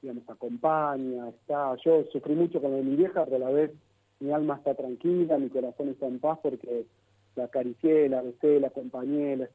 digamos, 0.01 0.27
acompaña, 0.29 1.29
está. 1.29 1.77
Yo 1.85 2.05
sufrí 2.13 2.35
mucho 2.35 2.63
con 2.63 2.73
mi 2.89 2.97
vieja, 2.97 3.25
pero 3.27 3.37
a 3.37 3.41
la 3.41 3.51
vez 3.51 3.71
mi 4.21 4.33
alma 4.33 4.57
está 4.57 4.75
tranquila, 4.75 5.39
mi 5.39 5.49
corazón 5.49 5.89
está 5.89 6.07
en 6.07 6.21
paz 6.21 6.39
porque 6.43 6.87
la 7.37 7.45
acaricié, 7.45 8.09
la 8.09 8.23
besé, 8.23 8.61
la 8.61 8.69
acompañé, 8.69 9.37
la 9.37 9.49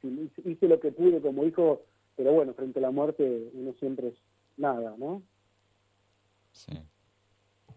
hice 0.44 0.68
lo 0.68 0.80
que 0.80 0.92
pude 0.92 1.22
como 1.22 1.46
hijo, 1.46 1.82
pero 2.16 2.34
bueno, 2.34 2.54
frente 2.54 2.80
a 2.80 2.84
la 2.84 2.92
muerte 2.92 3.50
uno 3.54 3.74
siempre 3.80 4.10
es 4.10 4.16
nada, 4.58 4.96
¿no? 4.98 5.22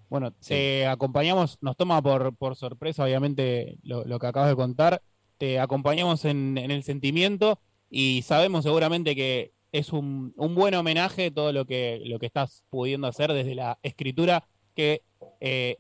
Bueno, 0.08 0.32
te 0.32 0.86
acompañamos, 0.86 1.58
nos 1.60 1.76
toma 1.76 2.00
por, 2.00 2.34
por 2.34 2.56
sorpresa, 2.56 3.04
obviamente, 3.04 3.78
lo, 3.82 4.18
que 4.18 4.26
acabas 4.26 4.48
de 4.48 4.56
contar. 4.56 5.02
Te 5.36 5.60
acompañamos 5.60 6.24
en, 6.24 6.56
el 6.56 6.82
sentimiento 6.82 7.60
y 7.90 8.22
sabemos 8.22 8.64
seguramente 8.64 9.14
que 9.14 9.52
es 9.72 9.92
un, 9.92 10.32
buen 10.36 10.74
homenaje 10.74 11.30
todo 11.30 11.52
lo 11.52 11.66
que, 11.66 12.00
lo 12.06 12.18
que 12.18 12.26
estás 12.26 12.64
pudiendo 12.70 13.06
hacer 13.06 13.32
desde 13.32 13.54
la 13.54 13.78
escritura, 13.82 14.48
que 14.74 15.02
eh, 15.40 15.76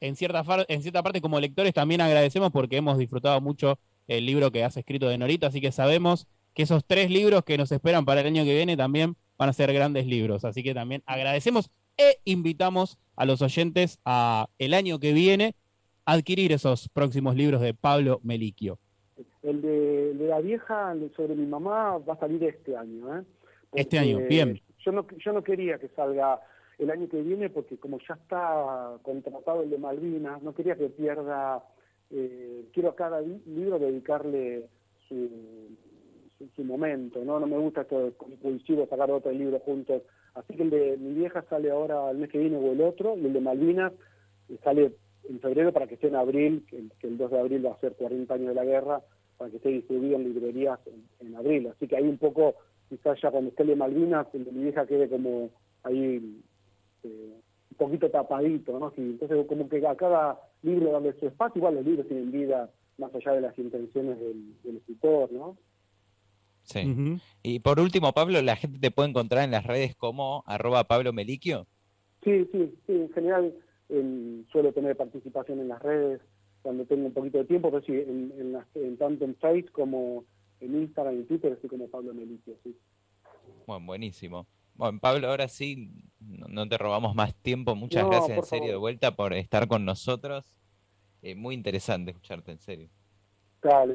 en, 0.00 0.16
cierta 0.16 0.44
en 0.68 0.82
cierta 0.82 1.02
parte 1.02 1.20
como 1.20 1.40
lectores 1.40 1.74
también 1.74 2.00
agradecemos 2.00 2.50
porque 2.50 2.76
hemos 2.76 2.98
disfrutado 2.98 3.40
mucho 3.40 3.78
el 4.06 4.24
libro 4.26 4.50
que 4.50 4.64
has 4.64 4.76
escrito 4.76 5.08
de 5.08 5.18
Norita, 5.18 5.48
así 5.48 5.60
que 5.60 5.72
sabemos 5.72 6.26
que 6.54 6.62
esos 6.62 6.84
tres 6.84 7.10
libros 7.10 7.44
que 7.44 7.58
nos 7.58 7.70
esperan 7.70 8.04
para 8.04 8.20
el 8.20 8.26
año 8.26 8.44
que 8.44 8.54
viene 8.54 8.76
también 8.76 9.16
van 9.36 9.48
a 9.48 9.52
ser 9.52 9.72
grandes 9.72 10.06
libros. 10.06 10.44
Así 10.44 10.62
que 10.62 10.74
también 10.74 11.02
agradecemos 11.06 11.70
e 11.96 12.18
invitamos 12.24 12.98
a 13.16 13.24
los 13.24 13.42
oyentes 13.42 14.00
a 14.04 14.48
el 14.58 14.74
año 14.74 14.98
que 14.98 15.12
viene 15.12 15.54
adquirir 16.04 16.52
esos 16.52 16.88
próximos 16.88 17.36
libros 17.36 17.60
de 17.60 17.74
Pablo 17.74 18.20
Meliquio. 18.22 18.78
El 19.42 19.62
de, 19.62 20.14
la 20.18 20.40
vieja 20.40 20.94
sobre 21.14 21.34
mi 21.34 21.46
mamá 21.46 21.98
va 21.98 22.14
a 22.14 22.18
salir 22.18 22.42
este 22.44 22.76
año. 22.76 23.18
¿eh? 23.18 23.22
este 23.74 23.98
año, 23.98 24.18
bien. 24.28 24.60
Yo 24.84 24.92
no, 24.92 25.06
yo 25.24 25.32
no 25.32 25.44
quería 25.44 25.78
que 25.78 25.88
salga 25.88 26.40
el 26.78 26.90
año 26.90 27.08
que 27.08 27.20
viene 27.20 27.50
porque 27.50 27.76
como 27.76 27.98
ya 28.06 28.14
está 28.14 28.98
contratado 29.02 29.62
el 29.62 29.70
de 29.70 29.78
Malvinas, 29.78 30.42
no 30.42 30.54
quería 30.54 30.76
que 30.76 30.88
pierda, 30.88 31.64
eh, 32.10 32.66
quiero 32.72 32.90
a 32.90 32.96
cada 32.96 33.20
libro 33.20 33.78
dedicarle 33.78 34.68
su, 35.08 35.28
su, 36.54 36.64
momento, 36.64 37.24
¿no? 37.24 37.40
No 37.40 37.46
me 37.46 37.58
gusta 37.58 37.82
esto 37.82 38.12
de 38.12 38.86
sacar 38.88 39.10
otro 39.10 39.32
libro 39.32 39.58
juntos 39.60 40.02
Así 40.38 40.54
que 40.54 40.62
el 40.62 40.70
de 40.70 40.96
mi 40.98 41.14
vieja 41.14 41.44
sale 41.50 41.70
ahora 41.70 42.10
el 42.10 42.18
mes 42.18 42.30
que 42.30 42.38
viene 42.38 42.56
o 42.56 42.72
el 42.72 42.80
otro, 42.80 43.14
el 43.14 43.32
de 43.32 43.40
Malvinas 43.40 43.92
sale 44.62 44.92
en 45.28 45.40
febrero 45.40 45.72
para 45.72 45.88
que 45.88 45.94
esté 45.94 46.06
en 46.06 46.14
abril, 46.14 46.64
que, 46.68 47.06
el 47.06 47.18
2 47.18 47.30
de 47.30 47.40
abril 47.40 47.66
va 47.66 47.72
a 47.72 47.80
ser 47.80 47.94
40 47.94 48.32
años 48.34 48.48
de 48.48 48.54
la 48.54 48.64
guerra, 48.64 49.02
para 49.36 49.50
que 49.50 49.56
esté 49.56 49.70
distribuido 49.70 50.16
en 50.16 50.24
librerías 50.24 50.78
en, 51.20 51.34
abril. 51.34 51.68
Así 51.68 51.88
que 51.88 51.96
ahí 51.96 52.04
un 52.04 52.18
poco, 52.18 52.54
quizás 52.88 53.20
ya 53.20 53.30
cuando 53.30 53.50
esté 53.50 53.64
el 53.64 53.70
de 53.70 53.76
Malvinas, 53.76 54.26
el 54.32 54.44
de 54.44 54.52
mi 54.52 54.62
vieja 54.62 54.86
quede 54.86 55.08
como 55.08 55.50
ahí 55.82 56.40
eh, 57.08 57.40
un 57.70 57.76
poquito 57.76 58.10
tapadito, 58.10 58.78
¿no? 58.78 58.92
entonces 58.96 59.46
como 59.46 59.68
que 59.68 59.86
a 59.86 59.94
cada 59.94 60.40
libro 60.62 60.92
darle 60.92 61.12
su 61.18 61.26
espacio, 61.26 61.58
igual 61.58 61.74
los 61.74 61.84
libros 61.84 62.06
tienen 62.08 62.32
vida 62.32 62.70
más 62.98 63.14
allá 63.14 63.32
de 63.32 63.40
las 63.40 63.58
intenciones 63.58 64.18
del, 64.18 64.62
del 64.62 64.76
escritor, 64.78 65.30
¿no? 65.32 65.56
Sí. 66.68 67.18
Y 67.42 67.60
por 67.60 67.80
último, 67.80 68.12
Pablo, 68.12 68.42
¿la 68.42 68.56
gente 68.56 68.78
te 68.78 68.90
puede 68.90 69.08
encontrar 69.08 69.44
en 69.44 69.52
las 69.52 69.64
redes 69.64 69.96
como 69.96 70.42
arroba 70.46 70.84
Pablo 70.84 71.14
Meliquio? 71.14 71.66
Sí, 72.22 72.46
sí, 72.52 72.74
sí. 72.86 72.92
En 72.92 73.12
general 73.12 73.54
suelo 74.52 74.72
tener 74.72 74.94
participación 74.96 75.60
en 75.60 75.68
las 75.68 75.80
redes 75.82 76.20
cuando 76.60 76.84
tengo 76.84 77.06
un 77.06 77.14
poquito 77.14 77.38
de 77.38 77.44
tiempo, 77.46 77.70
pero 77.70 77.82
sí, 77.84 77.92
en, 77.94 78.98
tanto 78.98 79.24
en 79.24 79.34
Facebook 79.36 79.72
como 79.72 80.24
en 80.60 80.82
Instagram 80.82 81.20
y 81.20 81.24
Twitter 81.24 81.52
estoy 81.52 81.70
como 81.70 81.88
Pablo 81.88 82.12
Meliquio, 82.12 82.54
sí. 82.62 82.76
Bueno, 83.66 83.86
buenísimo. 83.86 84.46
Bueno, 84.78 84.98
Pablo, 84.98 85.28
ahora 85.28 85.48
sí, 85.48 85.90
no 86.20 86.66
te 86.66 86.78
robamos 86.78 87.14
más 87.14 87.34
tiempo. 87.34 87.74
Muchas 87.74 88.06
gracias 88.06 88.38
en 88.38 88.44
serio 88.44 88.70
de 88.70 88.76
vuelta 88.76 89.14
por 89.14 89.34
estar 89.34 89.68
con 89.68 89.84
nosotros. 89.84 90.46
Eh, 91.20 91.34
muy 91.34 91.54
interesante 91.54 92.12
escucharte, 92.12 92.52
en 92.52 92.58
serio 92.60 92.88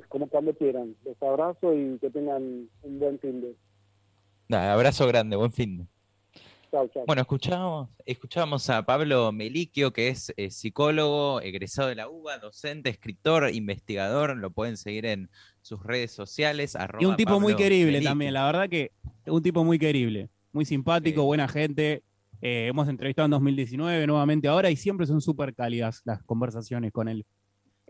como 0.10 0.28
cuando 0.28 0.54
quieran. 0.54 0.96
Les 1.06 1.22
abrazo 1.22 1.74
y 1.74 1.98
que 2.00 2.10
tengan 2.10 2.70
un 2.82 3.00
buen 3.00 3.20
fin 3.20 3.42
de. 3.42 4.56
abrazo 4.56 5.08
grande, 5.08 5.36
buen 5.36 5.52
fin 5.52 5.78
de. 5.78 5.88
Chao, 6.72 6.88
chao. 6.88 7.04
Bueno, 7.06 7.22
escuchamos, 7.22 7.90
escuchamos 8.06 8.70
a 8.70 8.84
Pablo 8.84 9.32
Meliquio, 9.32 9.94
que 9.94 10.08
es 10.08 10.34
eh, 10.38 10.50
psicólogo, 10.50 11.40
egresado 11.42 11.90
de 11.90 11.96
la 11.96 12.10
UBA, 12.10 12.40
docente, 12.40 12.90
escritor, 12.90 13.50
investigador. 13.54 14.36
Lo 14.36 14.50
pueden 14.50 14.78
seguir 14.78 15.06
en 15.06 15.30
sus 15.62 15.84
redes 15.84 16.12
sociales. 16.12 16.76
y 17.00 17.06
un 17.06 17.16
tipo 17.16 17.40
muy 17.40 17.56
querible 17.56 18.02
también, 18.02 18.34
la 18.34 18.46
verdad 18.46 18.70
que 18.70 18.92
un 19.28 19.42
tipo 19.42 19.64
muy 19.64 19.78
querible, 19.78 20.30
muy 20.54 20.66
simpático, 20.66 21.24
buena 21.24 21.48
gente. 21.48 22.04
Eh, 22.42 22.68
hemos 22.68 22.88
entrevistado 22.88 23.26
en 23.26 23.32
2019 23.32 24.08
nuevamente 24.08 24.48
ahora 24.48 24.70
y 24.70 24.76
siempre 24.76 25.06
son 25.06 25.22
súper 25.22 25.54
cálidas 25.54 26.02
las 26.06 26.24
conversaciones 26.24 26.92
con 26.92 27.08
él. 27.08 27.26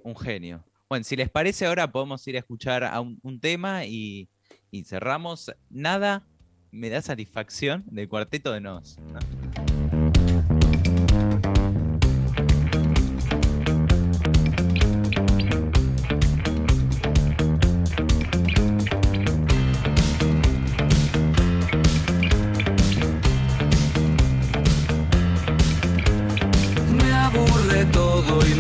Un 0.04 0.16
genio. 0.16 0.64
Bueno, 0.90 1.04
si 1.04 1.16
les 1.16 1.30
parece, 1.30 1.66
ahora 1.66 1.92
podemos 1.92 2.26
ir 2.28 2.36
a 2.36 2.40
escuchar 2.40 2.84
a 2.84 3.00
un, 3.02 3.40
tema 3.40 3.86
y, 3.86 4.30
y, 4.72 4.84
cerramos. 4.84 5.52
Nada 5.70 6.28
me 6.72 6.90
da 6.90 7.02
satisfacción 7.02 7.84
del 7.88 8.08
cuarteto 8.08 8.52
de 8.52 8.62
nos. 8.62 8.98
¿no? 9.00 9.20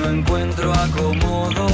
no 0.04 0.10
encuentro 0.10 0.74
acomodo. 0.74 1.68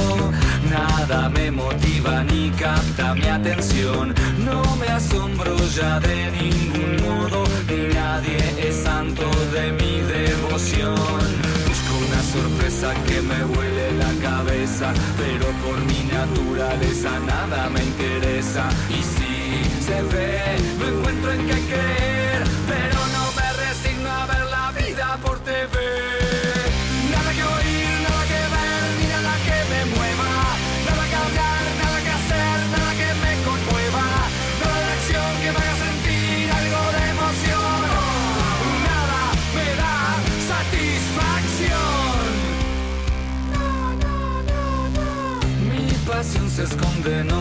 Nada 0.70 1.28
me 1.28 1.50
motiva 1.50 2.22
ni 2.24 2.50
capta 2.50 3.14
mi 3.14 3.26
atención. 3.26 4.14
No 4.44 4.62
me 4.76 4.86
asombro 4.86 5.56
ya 5.76 5.98
de 6.00 6.30
ningún 6.30 6.96
modo, 7.06 7.44
ni 7.68 7.92
nadie 7.94 8.38
es 8.68 8.76
santo 8.76 9.28
de 9.52 9.72
mi 9.72 10.00
devoción. 10.16 11.20
Busco 11.68 11.92
una 12.06 12.22
sorpresa 12.34 12.94
que 13.06 13.20
me 13.22 13.44
huele 13.44 13.92
la 13.98 14.12
cabeza, 14.28 14.92
pero 15.18 15.46
por 15.64 15.78
mi 15.90 16.00
naturaleza 16.18 17.10
nada 17.26 17.68
me 17.70 17.82
interesa. 17.82 18.68
Y 18.88 19.02
si 19.12 19.84
se 19.86 20.02
ve, 20.02 20.40
no 20.78 20.88
encuentro 20.88 21.32
en 21.32 21.46
qué 21.46 21.60
creer. 21.68 21.89
no 47.10 47.39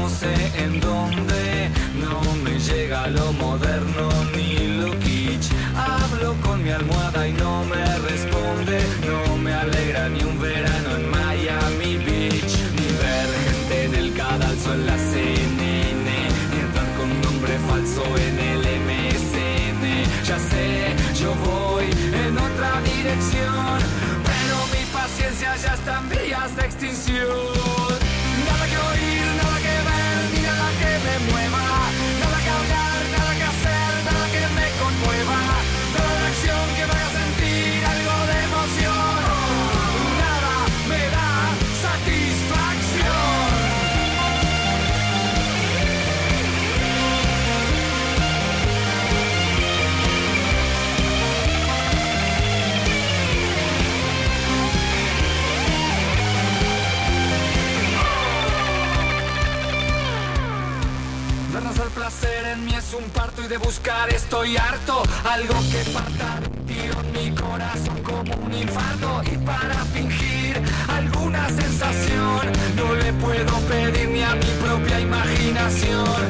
estoy 64.40 64.56
harto, 64.56 65.04
algo 65.30 65.54
que 65.70 65.84
falta 65.92 66.40
un 66.40 66.66
tiro 66.66 66.96
en 67.02 67.12
mi 67.12 67.36
corazón 67.36 68.02
como 68.04 68.34
un 68.46 68.54
infarto. 68.54 69.22
Y 69.32 69.38
para 69.38 69.76
fingir 69.94 70.62
alguna 70.88 71.50
sensación 71.50 72.52
no 72.78 72.96
le 72.96 73.14
puedo 73.14 73.54
pedir 73.68 74.10
ni 74.10 74.22
a 74.22 74.36
mi 74.36 74.46
propia 74.64 75.00
imaginación. 75.02 76.29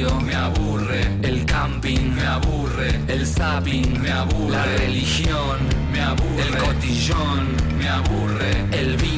me 0.00 0.34
aburre, 0.34 1.02
el 1.22 1.44
camping 1.44 2.14
me 2.14 2.22
aburre, 2.22 2.98
el 3.08 3.26
zapping 3.26 4.00
me 4.00 4.10
aburre, 4.10 4.50
la 4.50 4.64
religión 4.64 5.58
me 5.92 6.00
aburre, 6.00 6.42
el 6.48 6.56
cotillón 6.56 7.56
me 7.78 7.88
aburre, 7.88 8.52
el 8.72 8.96
vino 8.96 9.11